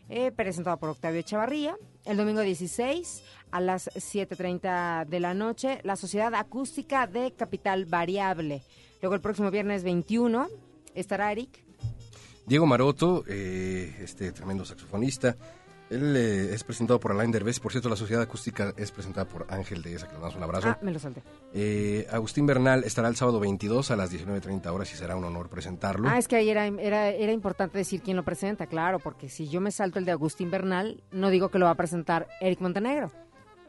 eh, 0.09 0.33
presentado 0.33 0.79
por 0.79 0.89
Octavio 0.89 1.23
Chavarría. 1.23 1.77
El 2.05 2.17
domingo 2.17 2.41
16, 2.41 3.23
a 3.53 3.61
las 3.61 3.89
7.30 3.95 5.07
de 5.07 5.21
la 5.21 5.35
noche, 5.35 5.79
la 5.85 5.95
Sociedad 5.95 6.35
Acústica 6.35 7.07
de 7.07 7.33
Capital 7.35 7.85
Variable. 7.85 8.65
Luego 9.01 9.15
el 9.15 9.21
próximo 9.21 9.53
viernes 9.53 9.85
21, 9.85 10.49
estará 10.95 11.31
Eric. 11.31 11.66
Diego 12.47 12.65
Maroto, 12.65 13.25
eh, 13.27 13.97
este 14.01 14.31
tremendo 14.31 14.65
saxofonista, 14.65 15.37
él 15.91 16.17
eh, 16.17 16.55
es 16.55 16.65
presentado 16.65 16.99
por 16.99 17.13
Alain 17.13 17.31
Derbez. 17.31 17.61
Por 17.61 17.73
cierto, 17.73 17.89
la 17.89 17.97
Sociedad 17.97 18.23
Acústica 18.23 18.73
es 18.77 18.91
presentada 18.91 19.27
por 19.27 19.47
Ángel 19.51 19.83
de 19.83 19.95
esa, 19.95 20.07
que 20.07 20.15
le 20.15 20.21
damos 20.21 20.37
un 20.37 20.43
abrazo. 20.43 20.69
Ah, 20.69 20.79
me 20.83 20.93
lo 20.93 20.99
salté. 20.99 21.23
Eh, 21.53 22.07
Agustín 22.11 22.47
Bernal 22.47 22.85
estará 22.85 23.09
el 23.09 23.17
sábado 23.17 23.41
22 23.41 23.91
a 23.91 23.97
las 23.97 24.13
19.30 24.13 24.67
horas 24.73 24.93
y 24.93 24.97
será 24.97 25.17
un 25.17 25.25
honor 25.25 25.49
presentarlo. 25.49 26.09
Ah, 26.09 26.19
es 26.19 26.29
que 26.29 26.37
ahí 26.37 26.49
era, 26.51 26.67
era, 26.67 27.09
era 27.09 27.33
importante 27.33 27.79
decir 27.79 28.01
quién 28.03 28.17
lo 28.17 28.25
presenta, 28.25 28.67
claro, 28.67 28.99
porque 28.99 29.29
si 29.29 29.49
yo 29.49 29.61
me 29.61 29.71
salto 29.71 29.99
el 29.99 30.05
de 30.05 30.13
Agustín 30.13 30.51
Bernal, 30.51 31.03
no 31.13 31.31
digo 31.31 31.51
que 31.51 31.59
lo 31.59 31.67
va 31.67 31.73
a 31.73 31.77
presentar 31.77 32.29
Eric 32.41 32.61
Montenegro. 32.61 33.11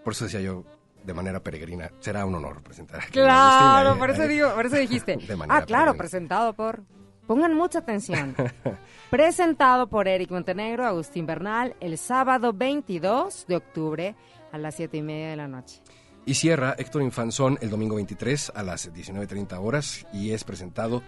Por 0.03 0.13
eso 0.13 0.25
decía 0.25 0.41
yo, 0.41 0.65
de 1.03 1.13
manera 1.13 1.39
peregrina, 1.39 1.91
será 1.99 2.25
un 2.25 2.36
honor 2.36 2.61
presentar. 2.61 2.99
a 3.01 3.07
Claro, 3.07 3.89
Agustín, 3.89 3.99
por 3.99 4.09
eso, 4.11 4.28
digo, 4.28 4.53
por 4.53 4.65
eso 4.65 4.75
dijiste. 4.78 5.17
De 5.17 5.36
manera 5.36 5.59
ah, 5.59 5.65
claro, 5.65 5.93
peregrina. 5.93 5.97
presentado 5.97 6.53
por... 6.53 6.84
Pongan 7.28 7.53
mucha 7.55 7.80
atención. 7.80 8.36
presentado 9.09 9.88
por 9.88 10.07
Eric 10.07 10.32
Montenegro, 10.32 10.86
Agustín 10.86 11.25
Bernal, 11.25 11.75
el 11.82 11.97
sábado 11.97 12.53
22 12.53 13.45
de 13.47 13.55
octubre 13.57 14.15
a 14.51 14.57
las 14.57 14.75
7 14.75 14.97
y 14.97 15.01
media 15.01 15.30
de 15.30 15.36
la 15.36 15.47
noche. 15.47 15.82
Y 16.25 16.34
cierra 16.36 16.75
Héctor 16.78 17.01
Infanzón 17.01 17.57
el 17.61 17.69
domingo 17.69 17.95
23 17.95 18.53
a 18.55 18.63
las 18.63 18.93
19.30 18.93 19.59
horas 19.61 20.07
y 20.13 20.32
es 20.32 20.45
presentado 20.45 21.03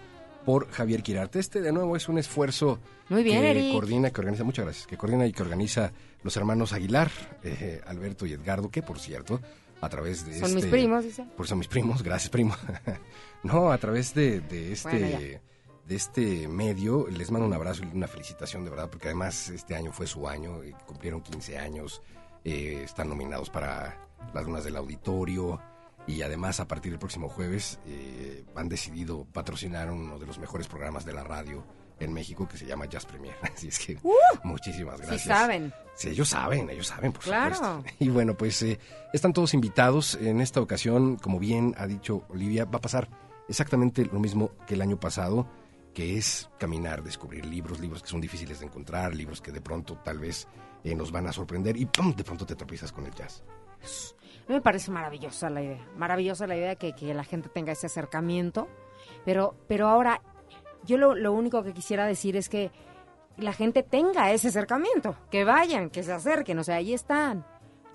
por 0.45 0.69
Javier 0.71 1.03
Quirarte. 1.03 1.39
Este, 1.39 1.61
de 1.61 1.71
nuevo, 1.71 1.95
es 1.95 2.09
un 2.09 2.17
esfuerzo 2.17 2.79
Muy 3.07 3.23
bien, 3.23 3.41
que 3.41 3.51
Eric. 3.51 3.73
coordina, 3.73 4.11
que 4.11 4.19
organiza, 4.21 4.43
muchas 4.43 4.65
gracias, 4.65 4.87
que 4.87 4.97
coordina 4.97 5.25
y 5.25 5.31
que 5.31 5.43
organiza 5.43 5.91
los 6.23 6.35
hermanos 6.35 6.73
Aguilar, 6.73 7.11
eh, 7.43 7.81
Alberto 7.85 8.25
y 8.25 8.33
Edgardo, 8.33 8.69
que 8.69 8.81
por 8.81 8.99
cierto, 8.99 9.41
a 9.81 9.87
través 9.89 10.25
de 10.25 10.33
Son 10.39 10.49
este... 10.49 10.55
mis 10.55 10.65
primos, 10.65 11.03
dice. 11.03 11.25
Por 11.35 11.47
son 11.47 11.59
mis 11.59 11.67
primos, 11.67 12.03
gracias 12.03 12.29
primo. 12.29 12.55
no, 13.43 13.71
a 13.71 13.77
través 13.77 14.13
de, 14.13 14.41
de 14.41 14.73
este... 14.73 14.89
Bueno. 14.89 15.48
De 15.89 15.95
este 15.95 16.47
medio, 16.47 17.07
les 17.09 17.31
mando 17.31 17.47
un 17.47 17.53
abrazo 17.53 17.81
y 17.83 17.87
una 17.95 18.07
felicitación 18.07 18.63
de 18.63 18.69
verdad, 18.69 18.89
porque 18.91 19.07
además 19.07 19.49
este 19.49 19.75
año 19.75 19.91
fue 19.91 20.05
su 20.05 20.27
año, 20.27 20.61
cumplieron 20.85 21.21
15 21.21 21.57
años, 21.57 22.01
eh, 22.45 22.83
están 22.85 23.09
nominados 23.09 23.49
para 23.49 23.97
las 24.33 24.45
lunas 24.45 24.63
del 24.63 24.75
auditorio 24.77 25.59
y 26.05 26.21
además 26.21 26.59
a 26.59 26.67
partir 26.67 26.91
del 26.91 26.99
próximo 26.99 27.27
jueves 27.27 27.79
eh, 27.87 28.45
han 28.55 28.69
decidido 28.69 29.25
patrocinar 29.33 29.91
uno 29.91 30.19
de 30.19 30.27
los 30.27 30.37
mejores 30.37 30.67
programas 30.67 31.05
de 31.05 31.13
la 31.13 31.23
radio 31.23 31.65
en 31.99 32.13
México 32.13 32.47
que 32.47 32.57
se 32.57 32.67
llama 32.67 32.85
Jazz 32.85 33.05
Premier. 33.07 33.35
Así 33.41 33.69
es 33.69 33.79
que 33.79 33.97
muchísimas 34.43 34.99
gracias. 34.99 35.21
Sí 35.23 35.27
saben. 35.27 35.73
Sí, 35.95 36.09
ellos 36.09 36.29
saben, 36.29 36.69
ellos 36.69 36.85
saben, 36.87 37.11
por 37.11 37.23
Claro. 37.23 37.55
supuesto. 37.55 37.83
Y 37.99 38.09
bueno, 38.09 38.35
pues 38.37 38.61
eh, 38.61 38.79
están 39.11 39.33
todos 39.33 39.55
invitados. 39.55 40.15
En 40.21 40.39
esta 40.39 40.61
ocasión, 40.61 41.17
como 41.17 41.39
bien 41.39 41.73
ha 41.79 41.87
dicho 41.87 42.25
Olivia, 42.29 42.65
va 42.65 42.77
a 42.77 42.81
pasar 42.81 43.09
exactamente 43.49 44.05
lo 44.05 44.19
mismo 44.19 44.51
que 44.67 44.75
el 44.75 44.81
año 44.83 44.99
pasado, 44.99 45.47
que 45.93 46.17
es 46.17 46.49
caminar, 46.57 47.03
descubrir 47.03 47.45
libros, 47.45 47.79
libros 47.79 48.01
que 48.01 48.09
son 48.09 48.21
difíciles 48.21 48.59
de 48.59 48.65
encontrar, 48.65 49.15
libros 49.15 49.41
que 49.41 49.51
de 49.51 49.61
pronto 49.61 49.97
tal 50.03 50.19
vez 50.19 50.47
eh, 50.83 50.95
nos 50.95 51.11
van 51.11 51.27
a 51.27 51.31
sorprender 51.31 51.77
y 51.77 51.85
¡pum! 51.85 52.15
de 52.15 52.23
pronto 52.23 52.45
te 52.45 52.55
tropiezas 52.55 52.91
con 52.91 53.05
el 53.05 53.13
jazz. 53.13 53.43
Me 54.47 54.61
parece 54.61 54.91
maravillosa 54.91 55.49
la 55.49 55.61
idea, 55.61 55.87
maravillosa 55.95 56.47
la 56.47 56.57
idea 56.57 56.75
que, 56.75 56.93
la 57.13 57.23
gente 57.23 57.49
tenga 57.49 57.71
ese 57.71 57.87
acercamiento, 57.87 58.67
pero, 59.25 59.55
pero 59.67 59.87
ahora 59.87 60.21
yo 60.85 60.97
lo 60.97 61.33
único 61.33 61.63
que 61.63 61.73
quisiera 61.73 62.05
decir 62.05 62.35
es 62.35 62.49
que 62.49 62.71
la 63.37 63.53
gente 63.53 63.83
tenga 63.83 64.31
ese 64.31 64.49
acercamiento, 64.49 65.15
que 65.29 65.43
vayan, 65.43 65.89
que 65.89 66.03
se 66.03 66.11
acerquen, 66.11 66.59
o 66.59 66.63
sea, 66.63 66.75
ahí 66.75 66.93
están, 66.93 67.45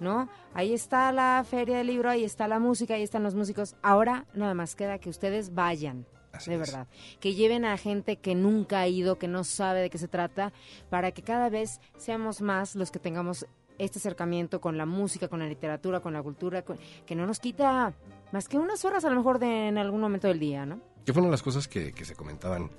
¿no? 0.01 0.29
Ahí 0.55 0.73
está 0.73 1.13
la 1.13 1.45
feria 1.49 1.79
del 1.79 1.89
libro, 1.89 2.11
ahí 2.11 2.25
está 2.25 2.49
la 2.49 2.59
música, 2.59 2.95
ahí 2.95 3.03
están 3.03 3.23
los 3.23 3.35
músicos. 3.35 3.77
Ahora 3.83 4.27
nada 4.35 4.55
más 4.55 4.75
queda 4.75 4.99
que 4.99 5.11
ustedes 5.11 5.55
vayan. 5.55 6.07
Así 6.35 6.51
de 6.51 6.57
es. 6.57 6.61
verdad, 6.61 6.87
que 7.21 7.35
lleven 7.35 7.65
a 7.65 7.77
gente 7.77 8.17
que 8.17 8.35
nunca 8.35 8.81
ha 8.81 8.89
ido, 8.89 9.19
que 9.19 9.29
no 9.29 9.45
sabe 9.45 9.81
de 9.83 9.91
qué 9.91 9.99
se 9.99 10.09
trata, 10.09 10.53
para 10.91 11.13
que 11.13 11.23
cada 11.23 11.49
vez 11.49 11.81
seamos 11.97 12.41
más 12.43 12.75
los 12.75 12.91
que 12.91 12.99
tengamos 12.99 13.47
este 13.79 13.99
acercamiento 13.99 14.61
con 14.61 14.79
la 14.79 14.87
música, 14.87 15.27
con 15.29 15.41
la 15.41 15.47
literatura, 15.47 16.01
con 16.01 16.13
la 16.13 16.23
cultura, 16.23 16.63
con- 16.63 16.79
que 17.07 17.15
no 17.17 17.27
nos 17.27 17.41
quita 17.41 17.93
más 18.33 18.49
que 18.49 18.57
unas 18.57 18.85
horas 18.85 19.05
a 19.05 19.11
lo 19.11 19.17
mejor 19.17 19.39
de, 19.39 19.69
en 19.69 19.79
algún 19.79 20.01
momento 20.01 20.29
del 20.29 20.39
día, 20.39 20.65
¿no? 20.65 20.81
Que 21.05 21.13
fue 21.13 21.21
una 21.23 21.29
de 21.29 21.33
las 21.33 21.43
cosas 21.43 21.67
que, 21.69 21.93
que 21.93 22.05
se 22.05 22.15
comentaban 22.15 22.71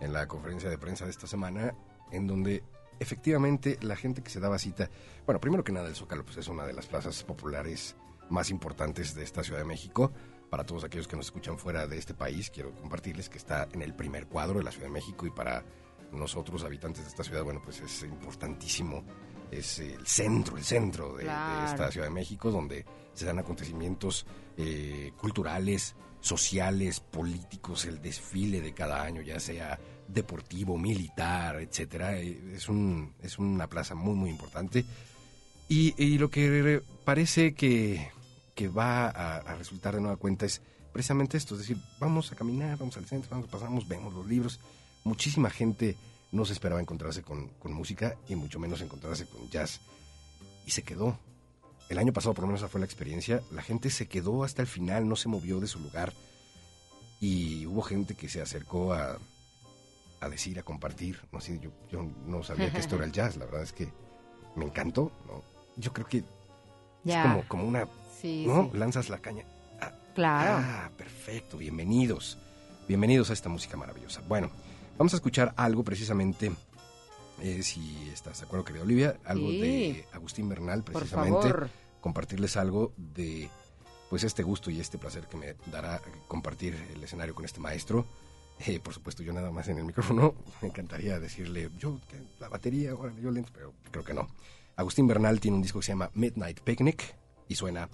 en 0.00 0.12
la 0.12 0.26
conferencia 0.26 0.68
de 0.68 0.76
prensa 0.78 1.04
de 1.04 1.10
esta 1.12 1.26
semana, 1.26 1.74
en 2.10 2.26
donde 2.26 2.62
efectivamente 2.98 3.78
la 3.80 3.96
gente 3.96 4.22
que 4.22 4.30
se 4.30 4.40
daba 4.40 4.58
cita, 4.58 4.90
bueno, 5.26 5.40
primero 5.40 5.62
que 5.64 5.72
nada 5.72 5.88
el 5.88 5.94
Zócalo 5.94 6.24
pues 6.24 6.36
es 6.36 6.48
una 6.48 6.64
de 6.66 6.72
las 6.72 6.86
plazas 6.86 7.22
populares 7.24 7.96
más 8.28 8.50
importantes 8.50 9.14
de 9.14 9.22
esta 9.24 9.42
Ciudad 9.42 9.58
de 9.60 9.64
México. 9.66 10.12
Para 10.50 10.64
todos 10.64 10.82
aquellos 10.84 11.06
que 11.06 11.16
nos 11.16 11.26
escuchan 11.26 11.56
fuera 11.58 11.86
de 11.86 11.96
este 11.96 12.12
país, 12.12 12.50
quiero 12.50 12.72
compartirles 12.74 13.28
que 13.28 13.38
está 13.38 13.68
en 13.72 13.82
el 13.82 13.94
primer 13.94 14.26
cuadro 14.26 14.58
de 14.58 14.64
la 14.64 14.72
Ciudad 14.72 14.86
de 14.88 14.92
México 14.92 15.26
y 15.26 15.30
para 15.30 15.64
nosotros, 16.12 16.64
habitantes 16.64 17.04
de 17.04 17.08
esta 17.10 17.22
ciudad, 17.22 17.44
bueno, 17.44 17.62
pues 17.64 17.80
es 17.80 18.02
importantísimo. 18.02 19.04
Es 19.50 19.78
el 19.80 20.06
centro, 20.06 20.56
el 20.56 20.64
centro 20.64 21.12
de, 21.12 21.18
de 21.18 21.24
Claro. 21.24 21.70
esta 21.70 21.90
Ciudad 21.92 22.06
de 22.08 22.12
México, 22.12 22.50
donde 22.50 22.84
se 23.14 23.26
dan 23.26 23.38
acontecimientos 23.38 24.26
eh, 24.56 25.12
culturales, 25.16 25.94
sociales, 26.20 27.00
políticos, 27.00 27.84
el 27.84 28.00
desfile 28.02 28.60
de 28.60 28.74
cada 28.74 29.02
año, 29.02 29.22
ya 29.22 29.38
sea 29.40 29.78
deportivo, 30.08 30.76
militar, 30.78 31.60
etcétera. 31.60 32.18
Eh, 32.20 32.54
Es, 32.56 32.68
un, 32.68 33.14
es 33.22 33.38
una 33.38 33.68
plaza 33.68 33.94
muy, 33.94 34.14
muy 34.14 34.30
importante. 34.30 34.84
Y, 35.68 35.94
y 35.96 36.18
lo 36.18 36.28
que 36.30 36.82
parece 37.04 37.54
que, 37.54 38.10
que 38.60 38.68
va 38.68 39.06
a, 39.08 39.36
a 39.38 39.54
resultar 39.54 39.94
de 39.94 40.02
nueva 40.02 40.18
cuenta 40.18 40.44
es 40.44 40.60
precisamente 40.92 41.38
esto, 41.38 41.54
es 41.54 41.60
decir, 41.60 41.78
vamos 41.98 42.30
a 42.30 42.36
caminar, 42.36 42.76
vamos 42.76 42.94
al 42.98 43.06
centro, 43.06 43.30
vamos, 43.30 43.48
pasamos, 43.48 43.88
vemos 43.88 44.12
los 44.12 44.26
libros. 44.26 44.60
Muchísima 45.02 45.48
gente 45.48 45.96
no 46.30 46.44
se 46.44 46.52
esperaba 46.52 46.78
encontrarse 46.78 47.22
con, 47.22 47.48
con 47.58 47.72
música 47.72 48.16
y 48.28 48.36
mucho 48.36 48.58
menos 48.58 48.82
encontrarse 48.82 49.24
con 49.26 49.48
jazz. 49.48 49.80
Y 50.66 50.72
se 50.72 50.82
quedó. 50.82 51.18
El 51.88 51.96
año 51.96 52.12
pasado, 52.12 52.34
por 52.34 52.42
lo 52.42 52.48
menos, 52.48 52.60
esa 52.60 52.68
fue 52.68 52.80
la 52.80 52.84
experiencia. 52.84 53.40
La 53.50 53.62
gente 53.62 53.88
se 53.88 54.08
quedó 54.08 54.44
hasta 54.44 54.60
el 54.60 54.68
final, 54.68 55.08
no 55.08 55.16
se 55.16 55.28
movió 55.30 55.58
de 55.58 55.66
su 55.66 55.78
lugar. 55.80 56.12
Y 57.18 57.64
hubo 57.64 57.80
gente 57.80 58.14
que 58.14 58.28
se 58.28 58.42
acercó 58.42 58.92
a, 58.92 59.16
a 60.20 60.28
decir, 60.28 60.58
a 60.58 60.62
compartir. 60.64 61.18
No 61.32 61.40
sé, 61.40 61.58
yo, 61.60 61.70
yo 61.90 62.02
no 62.26 62.42
sabía 62.42 62.70
que 62.70 62.78
esto 62.80 62.96
era 62.96 63.06
el 63.06 63.12
jazz. 63.12 63.38
La 63.38 63.46
verdad 63.46 63.62
es 63.62 63.72
que 63.72 63.88
me 64.54 64.66
encantó. 64.66 65.12
¿no? 65.26 65.42
Yo 65.76 65.94
creo 65.94 66.06
que 66.06 66.24
Ya. 67.04 67.22
es 67.22 67.26
como, 67.28 67.48
como 67.48 67.64
una... 67.64 67.88
Sí, 68.20 68.44
¿No? 68.46 68.70
sí. 68.72 68.78
Lanzas 68.78 69.08
la 69.08 69.18
caña. 69.18 69.44
Ah, 69.80 69.92
Claro. 70.14 70.64
Ah, 70.66 70.90
perfecto. 70.96 71.56
Bienvenidos. 71.56 72.38
Bienvenidos 72.88 73.30
a 73.30 73.32
esta 73.32 73.48
música 73.48 73.76
maravillosa. 73.76 74.20
Bueno, 74.28 74.50
vamos 74.98 75.12
a 75.12 75.16
escuchar 75.16 75.54
algo 75.56 75.84
precisamente, 75.84 76.50
eh, 77.40 77.62
si 77.62 78.08
estás 78.12 78.40
de 78.40 78.46
acuerdo, 78.46 78.64
querida 78.64 78.82
Olivia, 78.82 79.16
algo 79.24 79.48
Sí. 79.50 79.60
de 79.60 80.06
Agustín 80.12 80.48
Bernal, 80.48 80.82
Por 80.82 80.94
precisamente. 80.94 81.48
favor. 81.48 81.70
Compartirles 82.00 82.56
algo 82.56 82.92
de 82.96 83.48
pues 84.08 84.24
este 84.24 84.42
gusto 84.42 84.70
y 84.72 84.80
este 84.80 84.98
placer 84.98 85.28
que 85.28 85.36
me 85.36 85.54
dará 85.70 86.00
compartir 86.26 86.74
el 86.92 87.02
escenario 87.04 87.32
con 87.34 87.44
este 87.44 87.60
maestro. 87.60 88.04
Eh, 88.66 88.80
por 88.80 88.92
supuesto, 88.92 89.22
yo 89.22 89.32
nada 89.32 89.50
más 89.52 89.68
en 89.68 89.78
el 89.78 89.84
micrófono. 89.84 90.34
Me 90.60 90.68
encantaría 90.68 91.18
decirle, 91.20 91.70
yo, 91.78 91.98
la 92.40 92.48
batería, 92.48 92.94
órale, 92.94 93.22
yo 93.22 93.30
lento, 93.30 93.52
pero 93.54 93.72
creo 93.90 94.04
que 94.04 94.12
no. 94.12 94.28
Agustín 94.76 95.06
Bernal 95.06 95.38
tiene 95.40 95.56
un 95.56 95.62
disco 95.62 95.78
que 95.78 95.86
se 95.86 95.92
llama 95.92 96.10
Midnight 96.14 96.60
Picnic 96.60 97.14
y 97.48 97.54
suena 97.54 97.88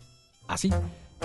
así. 0.49 0.71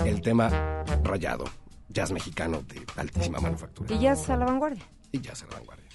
El 0.04 0.20
tema 0.22 0.84
rayado, 1.02 1.44
jazz 1.88 2.12
mexicano 2.12 2.62
de 2.62 2.84
altísima 2.96 3.40
manufactura. 3.40 3.94
Y 3.94 4.06
es 4.06 4.28
a 4.30 4.36
la 4.36 4.46
vanguardia. 4.46 4.84
Y 5.12 5.20
jazz 5.20 5.42
a 5.42 5.46
la 5.46 5.56
vanguardia. 5.56 5.86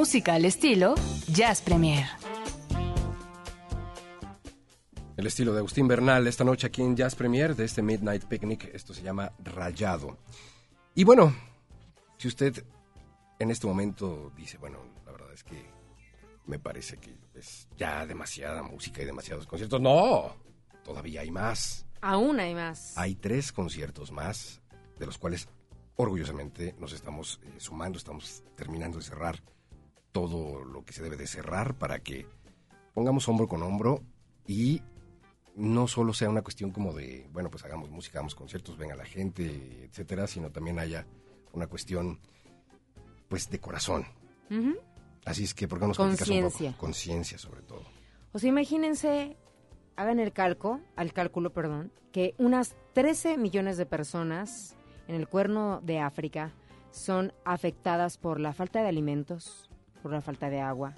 Música 0.00 0.32
al 0.32 0.46
estilo 0.46 0.94
Jazz 1.30 1.60
Premier. 1.60 2.06
El 5.18 5.26
estilo 5.26 5.52
de 5.52 5.58
Agustín 5.58 5.88
Bernal 5.88 6.26
esta 6.26 6.42
noche 6.42 6.68
aquí 6.68 6.80
en 6.80 6.96
Jazz 6.96 7.14
Premier 7.14 7.54
de 7.54 7.66
este 7.66 7.82
Midnight 7.82 8.24
Picnic. 8.24 8.70
Esto 8.72 8.94
se 8.94 9.02
llama 9.02 9.30
Rayado. 9.44 10.16
Y 10.94 11.04
bueno, 11.04 11.36
si 12.16 12.28
usted 12.28 12.64
en 13.38 13.50
este 13.50 13.66
momento 13.66 14.32
dice, 14.34 14.56
bueno, 14.56 14.78
la 15.04 15.12
verdad 15.12 15.34
es 15.34 15.44
que 15.44 15.66
me 16.46 16.58
parece 16.58 16.96
que 16.96 17.14
es 17.34 17.68
ya 17.76 18.06
demasiada 18.06 18.62
música 18.62 19.02
y 19.02 19.04
demasiados 19.04 19.46
conciertos. 19.46 19.82
No, 19.82 20.34
todavía 20.82 21.20
hay 21.20 21.30
más. 21.30 21.84
Aún 22.00 22.40
hay 22.40 22.54
más. 22.54 22.96
Hay 22.96 23.16
tres 23.16 23.52
conciertos 23.52 24.12
más, 24.12 24.62
de 24.98 25.04
los 25.04 25.18
cuales 25.18 25.46
orgullosamente 25.96 26.74
nos 26.78 26.94
estamos 26.94 27.38
eh, 27.42 27.56
sumando, 27.58 27.98
estamos 27.98 28.42
terminando 28.56 28.96
de 28.96 29.04
cerrar 29.04 29.42
todo 30.12 30.64
lo 30.64 30.84
que 30.84 30.92
se 30.92 31.02
debe 31.02 31.16
de 31.16 31.26
cerrar 31.26 31.74
para 31.74 32.00
que 32.00 32.26
pongamos 32.94 33.28
hombro 33.28 33.48
con 33.48 33.62
hombro 33.62 34.02
y 34.46 34.82
no 35.54 35.88
solo 35.88 36.12
sea 36.12 36.30
una 36.30 36.42
cuestión 36.42 36.70
como 36.70 36.92
de, 36.92 37.28
bueno, 37.32 37.50
pues 37.50 37.64
hagamos 37.64 37.90
música, 37.90 38.18
hagamos 38.18 38.34
conciertos, 38.34 38.76
venga 38.76 38.96
la 38.96 39.04
gente, 39.04 39.84
etcétera, 39.84 40.26
sino 40.26 40.50
también 40.50 40.78
haya 40.78 41.06
una 41.52 41.66
cuestión, 41.66 42.20
pues, 43.28 43.50
de 43.50 43.58
corazón. 43.60 44.06
Así 45.24 45.44
es 45.44 45.54
que, 45.54 45.68
¿por 45.68 45.78
qué 45.78 45.82
no 45.82 45.88
nos 45.88 45.96
platicas 45.96 46.28
un 46.28 46.36
poco? 46.36 46.50
Conciencia. 46.50 46.78
Conciencia, 46.78 47.38
sobre 47.38 47.62
todo. 47.62 47.84
O 48.32 48.38
sea, 48.38 48.48
imagínense, 48.48 49.36
hagan 49.96 50.18
el 50.18 50.32
calco, 50.32 50.80
al 50.96 51.12
cálculo, 51.12 51.52
perdón, 51.52 51.92
que 52.12 52.34
unas 52.38 52.74
13 52.94 53.36
millones 53.36 53.76
de 53.76 53.86
personas 53.86 54.76
en 55.08 55.14
el 55.14 55.28
cuerno 55.28 55.80
de 55.82 55.98
África 55.98 56.52
son 56.90 57.32
afectadas 57.44 58.18
por 58.18 58.40
la 58.40 58.52
falta 58.52 58.82
de 58.82 58.88
alimentos, 58.88 59.69
por 60.02 60.12
la 60.12 60.20
falta 60.20 60.50
de 60.50 60.60
agua, 60.60 60.94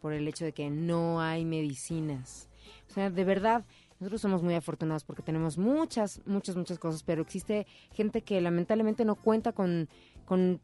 por 0.00 0.12
el 0.12 0.26
hecho 0.28 0.44
de 0.44 0.52
que 0.52 0.70
no 0.70 1.20
hay 1.20 1.44
medicinas. 1.44 2.48
O 2.88 2.92
sea, 2.92 3.10
de 3.10 3.24
verdad, 3.24 3.64
nosotros 4.00 4.20
somos 4.20 4.42
muy 4.42 4.54
afortunados 4.54 5.04
porque 5.04 5.22
tenemos 5.22 5.58
muchas, 5.58 6.20
muchas, 6.26 6.56
muchas 6.56 6.78
cosas, 6.78 7.02
pero 7.02 7.22
existe 7.22 7.66
gente 7.92 8.22
que 8.22 8.40
lamentablemente 8.40 9.04
no 9.04 9.14
cuenta 9.14 9.52
con, 9.52 9.88
con 10.24 10.60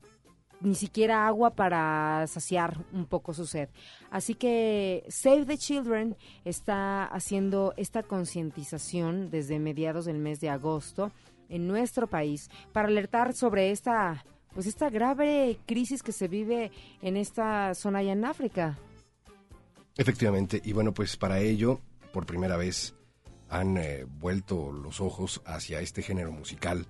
ni 0.60 0.74
siquiera 0.74 1.26
agua 1.26 1.50
para 1.54 2.26
saciar 2.26 2.84
un 2.92 3.06
poco 3.06 3.32
su 3.32 3.46
sed. 3.46 3.68
Así 4.10 4.34
que 4.34 5.04
Save 5.08 5.46
the 5.46 5.58
Children 5.58 6.16
está 6.44 7.04
haciendo 7.04 7.72
esta 7.76 8.02
concientización 8.02 9.30
desde 9.30 9.58
mediados 9.58 10.04
del 10.04 10.18
mes 10.18 10.40
de 10.40 10.50
agosto 10.50 11.12
en 11.48 11.66
nuestro 11.66 12.06
país 12.06 12.50
para 12.72 12.88
alertar 12.88 13.32
sobre 13.32 13.70
esta 13.70 14.24
pues 14.54 14.66
esta 14.66 14.90
grave 14.90 15.58
crisis 15.66 16.02
que 16.02 16.12
se 16.12 16.28
vive 16.28 16.70
en 17.02 17.16
esta 17.16 17.74
zona 17.74 18.00
allá 18.00 18.12
en 18.12 18.24
África. 18.24 18.78
Efectivamente, 19.96 20.60
y 20.64 20.72
bueno, 20.72 20.92
pues 20.92 21.16
para 21.16 21.40
ello, 21.40 21.80
por 22.12 22.26
primera 22.26 22.56
vez, 22.56 22.94
han 23.48 23.76
eh, 23.76 24.04
vuelto 24.04 24.72
los 24.72 25.00
ojos 25.00 25.42
hacia 25.44 25.80
este 25.80 26.02
género 26.02 26.32
musical, 26.32 26.86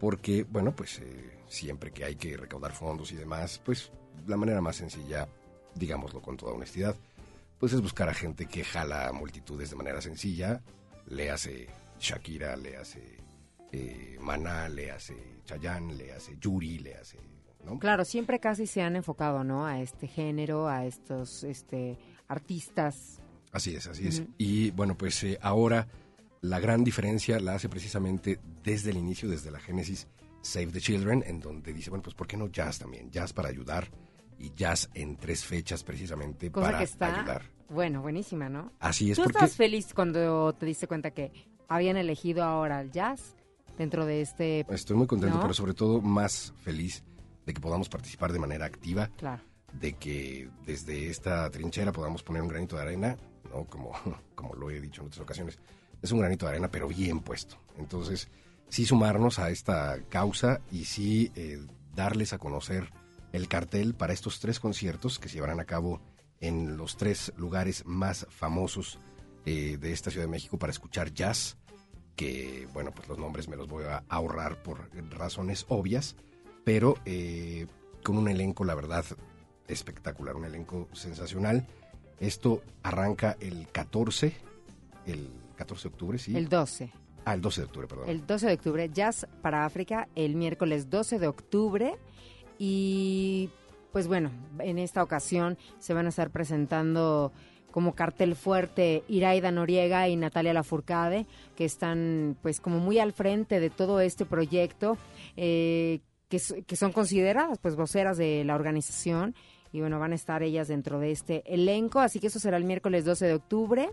porque, 0.00 0.44
bueno, 0.44 0.74
pues 0.74 0.98
eh, 0.98 1.38
siempre 1.46 1.92
que 1.92 2.04
hay 2.04 2.16
que 2.16 2.36
recaudar 2.36 2.72
fondos 2.72 3.12
y 3.12 3.16
demás, 3.16 3.60
pues 3.64 3.92
la 4.26 4.36
manera 4.36 4.60
más 4.60 4.76
sencilla, 4.76 5.28
digámoslo 5.74 6.20
con 6.20 6.36
toda 6.36 6.52
honestidad, 6.52 6.96
pues 7.58 7.72
es 7.72 7.80
buscar 7.80 8.08
a 8.08 8.14
gente 8.14 8.46
que 8.46 8.64
jala 8.64 9.06
a 9.06 9.12
multitudes 9.12 9.70
de 9.70 9.76
manera 9.76 10.00
sencilla, 10.00 10.62
le 11.06 11.30
hace 11.30 11.68
Shakira, 12.00 12.56
le 12.56 12.76
hace 12.76 13.21
eh, 13.72 14.16
Maná, 14.20 14.68
le 14.68 14.90
hace 14.90 15.16
Chayanne, 15.44 15.94
le 15.94 16.12
hace 16.12 16.36
Yuri, 16.38 16.78
le 16.78 16.94
hace... 16.94 17.18
¿no? 17.64 17.78
Claro, 17.78 18.04
siempre 18.04 18.38
casi 18.40 18.66
se 18.66 18.82
han 18.82 18.96
enfocado, 18.96 19.44
¿no? 19.44 19.66
A 19.66 19.80
este 19.80 20.06
género, 20.06 20.68
a 20.68 20.84
estos 20.84 21.44
este, 21.44 21.98
artistas. 22.28 23.20
Así 23.52 23.74
es, 23.74 23.86
así 23.86 24.08
es. 24.08 24.22
Y 24.36 24.70
bueno, 24.72 24.96
pues 24.96 25.22
eh, 25.24 25.38
ahora 25.40 25.86
la 26.40 26.58
gran 26.58 26.82
diferencia 26.82 27.38
la 27.38 27.54
hace 27.54 27.68
precisamente 27.68 28.40
desde 28.64 28.90
el 28.90 28.96
inicio, 28.96 29.28
desde 29.28 29.50
la 29.50 29.60
génesis 29.60 30.08
Save 30.42 30.66
the 30.66 30.80
Children, 30.80 31.22
en 31.26 31.40
donde 31.40 31.72
dice, 31.72 31.90
bueno, 31.90 32.02
pues 32.02 32.14
¿por 32.14 32.26
qué 32.26 32.36
no 32.36 32.48
jazz 32.48 32.78
también? 32.78 33.10
Jazz 33.10 33.32
para 33.32 33.48
ayudar 33.48 33.88
y 34.38 34.52
jazz 34.54 34.90
en 34.94 35.16
tres 35.16 35.44
fechas 35.44 35.84
precisamente 35.84 36.50
Cosa 36.50 36.66
para 36.66 36.78
que 36.78 36.84
está, 36.84 37.16
ayudar. 37.16 37.42
bueno, 37.68 38.02
buenísima, 38.02 38.48
¿no? 38.48 38.72
Así 38.80 39.12
es 39.12 39.16
¿Tú 39.16 39.22
porque 39.24 39.38
estás 39.38 39.56
feliz 39.56 39.94
cuando 39.94 40.52
te 40.54 40.66
diste 40.66 40.88
cuenta 40.88 41.12
que 41.12 41.30
habían 41.68 41.96
elegido 41.96 42.42
ahora 42.42 42.80
el 42.80 42.90
jazz 42.90 43.36
dentro 43.78 44.06
de 44.06 44.20
este... 44.20 44.66
estoy 44.70 44.96
muy 44.96 45.06
contento, 45.06 45.36
¿No? 45.36 45.42
pero 45.42 45.54
sobre 45.54 45.74
todo 45.74 46.00
más 46.00 46.52
feliz 46.62 47.02
de 47.46 47.52
que 47.54 47.60
podamos 47.60 47.88
participar 47.88 48.32
de 48.32 48.38
manera 48.38 48.66
activa, 48.66 49.10
Claro. 49.16 49.42
de 49.72 49.94
que 49.94 50.48
desde 50.66 51.08
esta 51.08 51.50
trinchera 51.50 51.92
podamos 51.92 52.22
poner 52.22 52.42
un 52.42 52.48
granito 52.48 52.76
de 52.76 52.82
arena, 52.82 53.16
¿no? 53.52 53.64
Como, 53.64 53.92
como 54.34 54.54
lo 54.54 54.70
he 54.70 54.80
dicho 54.80 55.00
en 55.02 55.08
otras 55.08 55.22
ocasiones, 55.22 55.58
es 56.00 56.12
un 56.12 56.20
granito 56.20 56.46
de 56.46 56.52
arena, 56.52 56.68
pero 56.68 56.88
bien 56.88 57.20
puesto. 57.20 57.56
Entonces, 57.78 58.28
sí 58.68 58.86
sumarnos 58.86 59.38
a 59.38 59.50
esta 59.50 59.98
causa 60.08 60.60
y 60.70 60.84
sí 60.84 61.30
eh, 61.36 61.60
darles 61.94 62.32
a 62.32 62.38
conocer 62.38 62.90
el 63.32 63.48
cartel 63.48 63.94
para 63.94 64.12
estos 64.12 64.40
tres 64.40 64.60
conciertos 64.60 65.18
que 65.18 65.28
se 65.28 65.34
llevarán 65.36 65.60
a 65.60 65.64
cabo 65.64 66.00
en 66.40 66.76
los 66.76 66.96
tres 66.96 67.32
lugares 67.36 67.84
más 67.86 68.26
famosos 68.30 68.98
eh, 69.46 69.78
de 69.80 69.92
esta 69.92 70.10
Ciudad 70.10 70.26
de 70.26 70.30
México 70.30 70.58
para 70.58 70.70
escuchar 70.72 71.12
jazz, 71.12 71.56
que, 72.16 72.68
bueno, 72.72 72.90
pues 72.92 73.08
los 73.08 73.18
nombres 73.18 73.48
me 73.48 73.56
los 73.56 73.68
voy 73.68 73.84
a 73.84 74.04
ahorrar 74.08 74.62
por 74.62 74.88
razones 75.10 75.66
obvias, 75.68 76.16
pero 76.64 76.96
eh, 77.04 77.66
con 78.02 78.18
un 78.18 78.28
elenco, 78.28 78.64
la 78.64 78.74
verdad, 78.74 79.04
espectacular, 79.68 80.36
un 80.36 80.44
elenco 80.44 80.88
sensacional. 80.92 81.66
Esto 82.20 82.62
arranca 82.82 83.36
el 83.40 83.66
14, 83.68 84.32
el 85.06 85.28
14 85.56 85.88
de 85.88 85.94
octubre, 85.94 86.18
sí. 86.18 86.36
El 86.36 86.48
12. 86.48 86.92
ah, 87.24 87.34
el 87.34 87.40
12 87.40 87.60
de 87.60 87.64
octubre, 87.66 87.88
perdón. 87.88 88.08
El 88.08 88.26
12 88.26 88.46
de 88.46 88.54
octubre, 88.54 88.90
Jazz 88.92 89.26
para 89.40 89.64
África, 89.64 90.08
el 90.14 90.36
miércoles 90.36 90.90
12 90.90 91.18
de 91.18 91.26
octubre. 91.26 91.96
Y 92.58 93.50
pues 93.92 94.06
bueno, 94.06 94.30
en 94.58 94.78
esta 94.78 95.02
ocasión 95.02 95.58
se 95.78 95.94
van 95.94 96.06
a 96.06 96.10
estar 96.10 96.30
presentando 96.30 97.32
como 97.72 97.94
cartel 97.96 98.36
fuerte 98.36 99.02
Iraida 99.08 99.50
Noriega 99.50 100.08
y 100.08 100.14
Natalia 100.16 100.52
Lafourcade, 100.52 101.26
que 101.56 101.64
están 101.64 102.36
pues 102.42 102.60
como 102.60 102.78
muy 102.78 103.00
al 103.00 103.12
frente 103.12 103.58
de 103.58 103.70
todo 103.70 103.98
este 104.00 104.24
proyecto, 104.24 104.96
eh, 105.36 105.98
que, 106.28 106.38
son 106.38 106.92
consideradas 106.92 107.58
pues 107.58 107.74
voceras 107.74 108.16
de 108.16 108.44
la 108.44 108.54
organización. 108.54 109.34
Y 109.72 109.80
bueno, 109.80 109.98
van 109.98 110.12
a 110.12 110.14
estar 110.14 110.42
ellas 110.42 110.68
dentro 110.68 111.00
de 111.00 111.10
este 111.10 111.42
elenco, 111.52 111.98
así 112.00 112.20
que 112.20 112.28
eso 112.28 112.38
será 112.38 112.56
el 112.58 112.64
miércoles 112.64 113.04
12 113.04 113.26
de 113.26 113.34
octubre. 113.34 113.90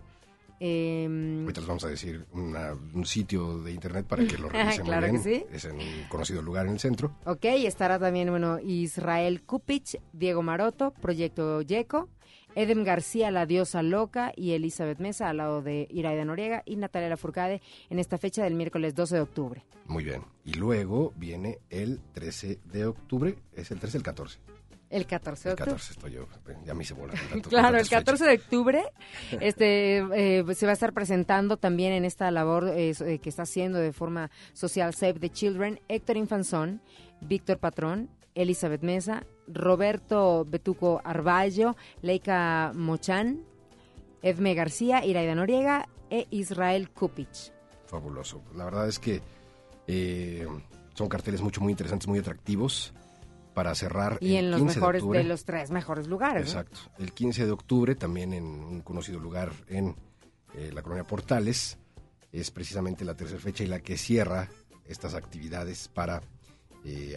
Em, 0.62 1.44
Ahorita 1.44 1.62
les 1.62 1.68
vamos 1.68 1.84
a 1.86 1.88
decir 1.88 2.26
una- 2.34 2.74
un 2.94 3.06
sitio 3.06 3.60
de 3.60 3.72
internet 3.72 4.06
para 4.06 4.26
que 4.26 4.38
lo 4.38 4.50
revisen 4.50 4.82
muy 4.84 4.90
Claro 4.90 5.12
que 5.14 5.20
sí. 5.20 5.46
Es 5.54 5.64
en 5.66 5.76
un 5.78 6.04
conocido 6.10 6.42
lugar 6.42 6.66
en 6.66 6.74
el 6.74 6.80
centro. 6.80 7.16
Ok, 7.26 7.46
estará 7.46 7.98
también, 7.98 8.30
bueno, 8.30 8.60
Israel 8.60 9.42
Kupich, 9.44 9.98
Diego 10.12 10.42
Maroto, 10.44 10.92
Proyecto 11.02 11.62
Yeco, 11.62 12.10
Edem 12.56 12.84
García, 12.84 13.32
La 13.32 13.46
Diosa 13.46 13.84
Loca 13.84 14.32
y 14.36 14.52
Elizabeth 14.52 15.00
Mesa 15.00 15.30
al 15.30 15.38
lado 15.38 15.62
de 15.62 15.88
Iraida 15.90 16.26
Noriega 16.26 16.64
y 16.66 16.76
Natalia 16.76 17.10
Lafourcade 17.10 17.62
en 17.90 18.00
esta 18.00 18.18
fecha 18.18 18.44
del 18.44 18.56
miércoles 18.56 18.96
12 18.96 19.16
de 19.16 19.22
octubre. 19.22 19.66
Muy 19.86 20.04
bien. 20.04 20.24
Y 20.46 20.54
luego 20.54 21.14
viene 21.16 21.60
el 21.70 22.00
13 22.14 22.60
de 22.66 22.86
octubre. 22.86 23.36
¿Es 23.54 23.72
el 23.72 23.80
13 23.80 23.98
o 23.98 24.00
el 24.00 24.04
14? 24.04 24.40
El 24.90 25.06
14 25.06 25.50
de 25.50 25.50
El 25.50 25.54
octubre. 25.54 25.72
14 25.74 25.94
estoy 25.94 26.12
yo. 26.14 26.28
Ya 26.66 26.74
me 26.74 26.82
hice 26.84 26.94
bola. 26.96 27.14
tanto- 27.30 27.50
Claro, 27.50 27.78
el 27.78 27.88
tantas 27.88 27.90
fechas. 27.90 28.04
14 28.04 28.26
de 28.26 28.34
octubre 28.36 28.84
este, 29.42 29.98
eh, 30.40 30.44
se 30.56 30.66
va 30.66 30.72
a 30.72 30.74
estar 30.74 30.94
presentando 30.94 31.58
también 31.58 31.94
en 31.94 32.06
esta 32.06 32.30
labor 32.32 32.68
eh, 32.70 32.92
eh, 33.06 33.20
que 33.20 33.30
está 33.30 33.44
haciendo 33.44 33.78
de 33.80 33.94
forma 33.94 34.32
social 34.54 34.94
Save 34.96 35.20
the 35.20 35.30
Children 35.30 35.80
Héctor 35.88 36.18
Infanzón, 36.18 36.82
Víctor 37.22 37.60
Patrón, 37.60 38.10
Elizabeth 38.36 38.82
Mesa, 38.82 39.26
Roberto 39.52 40.46
Betuco 40.48 41.02
Arballo, 41.04 41.76
Leica 42.02 42.72
Mochan, 42.74 43.44
Edme 44.22 44.54
García, 44.54 45.06
Iraida 45.06 45.36
Noriega 45.36 45.88
e 46.10 46.28
Israel 46.32 46.90
Kupich. 46.90 47.52
Fabuloso. 47.86 48.44
La 48.56 48.66
verdad 48.66 48.88
es 48.88 49.00
que 49.00 49.22
eh, 49.88 50.48
son 50.94 51.10
carteles 51.10 51.42
mucho, 51.42 51.62
muy 51.62 51.72
interesantes, 51.72 52.08
muy 52.08 52.20
atractivos 52.20 52.94
para 53.54 53.74
cerrar 53.76 54.18
Y 54.22 54.36
el 54.36 54.46
en 54.46 54.52
los 54.52 54.60
15 54.62 54.74
de 54.74 54.80
mejores 54.80 55.02
de, 55.02 55.08
octubre. 55.08 55.24
los 55.24 55.46
tres 55.46 55.72
mejores 55.72 56.08
lugares. 56.08 56.44
¿no? 56.44 56.62
Exacto. 56.62 56.80
El 56.98 57.14
15 57.14 57.46
de 57.46 57.52
octubre, 57.52 57.96
también 57.96 58.34
en 58.34 58.46
un 58.46 58.82
conocido 58.82 59.20
lugar 59.20 59.52
en 59.68 59.96
eh, 60.54 60.72
la 60.74 60.82
colonia 60.82 61.04
Portales, 61.04 61.78
es 62.32 62.52
precisamente 62.52 63.04
la 63.04 63.16
tercera 63.16 63.40
fecha 63.40 63.64
y 63.64 63.68
la 63.68 63.80
que 63.80 63.98
cierra 63.98 64.50
estas 64.86 65.14
actividades 65.16 65.88
para 65.88 66.22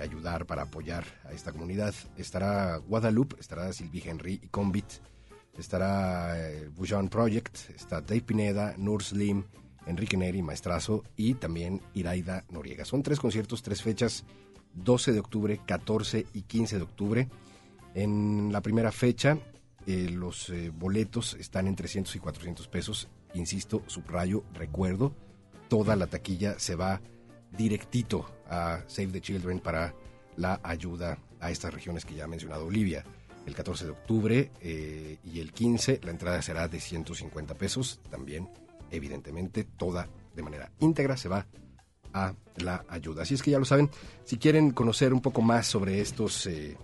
ayudar, 0.01 0.47
para 0.47 0.63
apoyar 0.63 1.05
a 1.25 1.33
esta 1.33 1.53
comunidad. 1.53 1.95
Estará 2.17 2.77
Guadalupe, 2.79 3.37
estará 3.39 3.73
Sylvie 3.73 4.03
Henry 4.05 4.41
y 4.43 4.49
Convit, 4.49 4.87
estará 5.59 6.39
eh, 6.39 6.69
Bujan 6.75 7.09
Project, 7.09 7.71
está 7.75 8.01
Dave 8.01 8.23
Pineda, 8.23 8.75
Nur 8.77 9.03
Slim, 9.03 9.45
Enrique 9.87 10.17
Neri, 10.17 10.43
Maestrazo 10.43 11.05
y 11.17 11.35
también 11.35 11.81
Iraida 11.95 12.45
Noriega. 12.51 12.85
Son 12.85 13.03
tres 13.03 13.19
conciertos, 13.19 13.63
tres 13.63 13.83
fechas, 13.83 14.25
12 14.75 15.13
de 15.13 15.21
octubre, 15.21 15.61
14 15.67 16.27
y 16.33 16.43
15 16.43 16.77
de 16.77 16.83
octubre. 16.83 17.29
En 17.95 18.53
la 18.53 18.61
primera 18.63 18.93
fecha, 18.93 19.39
eh, 19.87 20.09
los 20.11 20.49
eh, 20.51 20.71
boletos 20.71 21.35
están 21.35 21.67
en 21.67 21.77
300 21.77 22.15
y 22.17 22.19
400 22.19 22.69
pesos. 22.69 23.09
Insisto, 23.35 23.83
subrayo, 23.87 24.45
recuerdo, 24.55 25.15
toda 25.69 25.97
la 25.97 26.07
taquilla 26.07 26.59
se 26.59 26.75
va 26.75 27.01
directito 27.57 28.27
a 28.49 28.81
Save 28.87 29.09
the 29.09 29.21
Children 29.21 29.61
para 29.61 29.95
la 30.37 30.61
ayuda 30.63 31.19
a 31.41 31.51
estas 31.51 31.73
regiones 31.73 32.05
que 32.05 32.15
ya 32.15 32.25
ha 32.25 32.29
mencionado 32.29 32.67
Olivia. 32.67 33.05
El 33.47 33.55
14 33.55 33.87
de 33.87 33.91
octubre 33.91 34.53
eh, 34.61 35.19
y 35.25 35.41
el 35.41 35.53
15 35.53 36.01
la 36.05 36.13
entrada 36.13 36.41
será 36.43 36.69
de 36.69 36.81
150 36.81 37.55
pesos. 37.55 38.01
También, 38.09 38.49
evidentemente, 38.91 39.65
toda 39.65 40.09
de 40.35 40.43
manera 40.43 40.71
íntegra 40.79 41.17
se 41.17 41.29
va 41.29 41.47
a 42.13 42.35
la 42.57 42.85
ayuda. 42.89 43.23
Así 43.23 43.35
es 43.35 43.43
que 43.43 43.51
ya 43.51 43.59
lo 43.59 43.65
saben, 43.65 43.91
si 44.25 44.37
quieren 44.37 44.71
conocer 44.71 45.13
un 45.13 45.21
poco 45.21 45.43
más 45.43 45.67
sobre 45.67 46.01
estos... 46.01 46.47
Eh, 46.47 46.77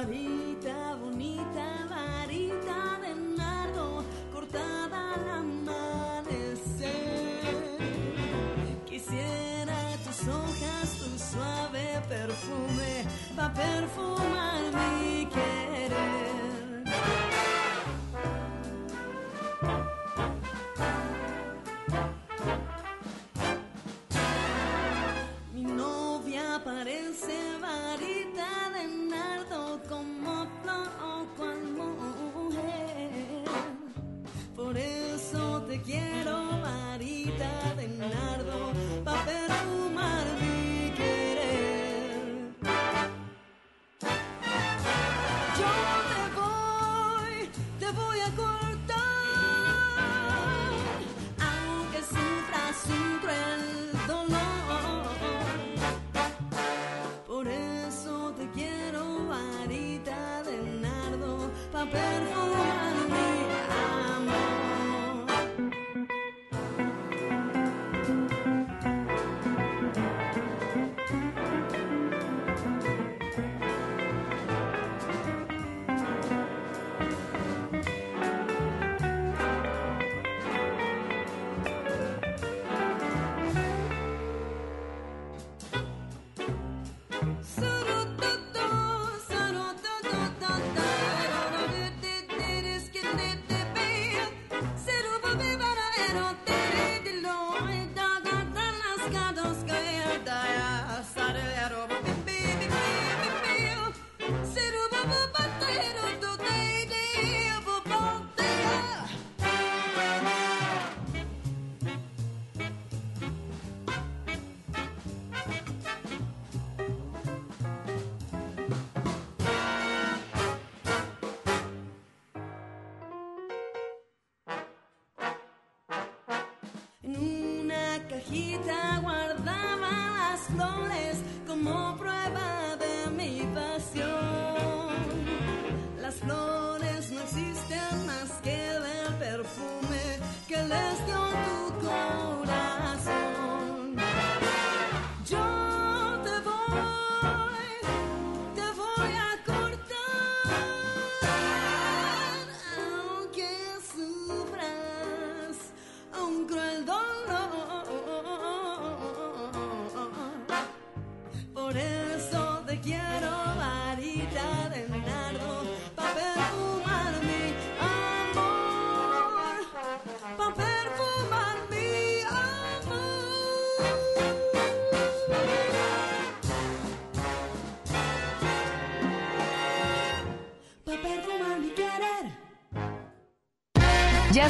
mamita 0.05 0.97
bonita. 1.01 1.84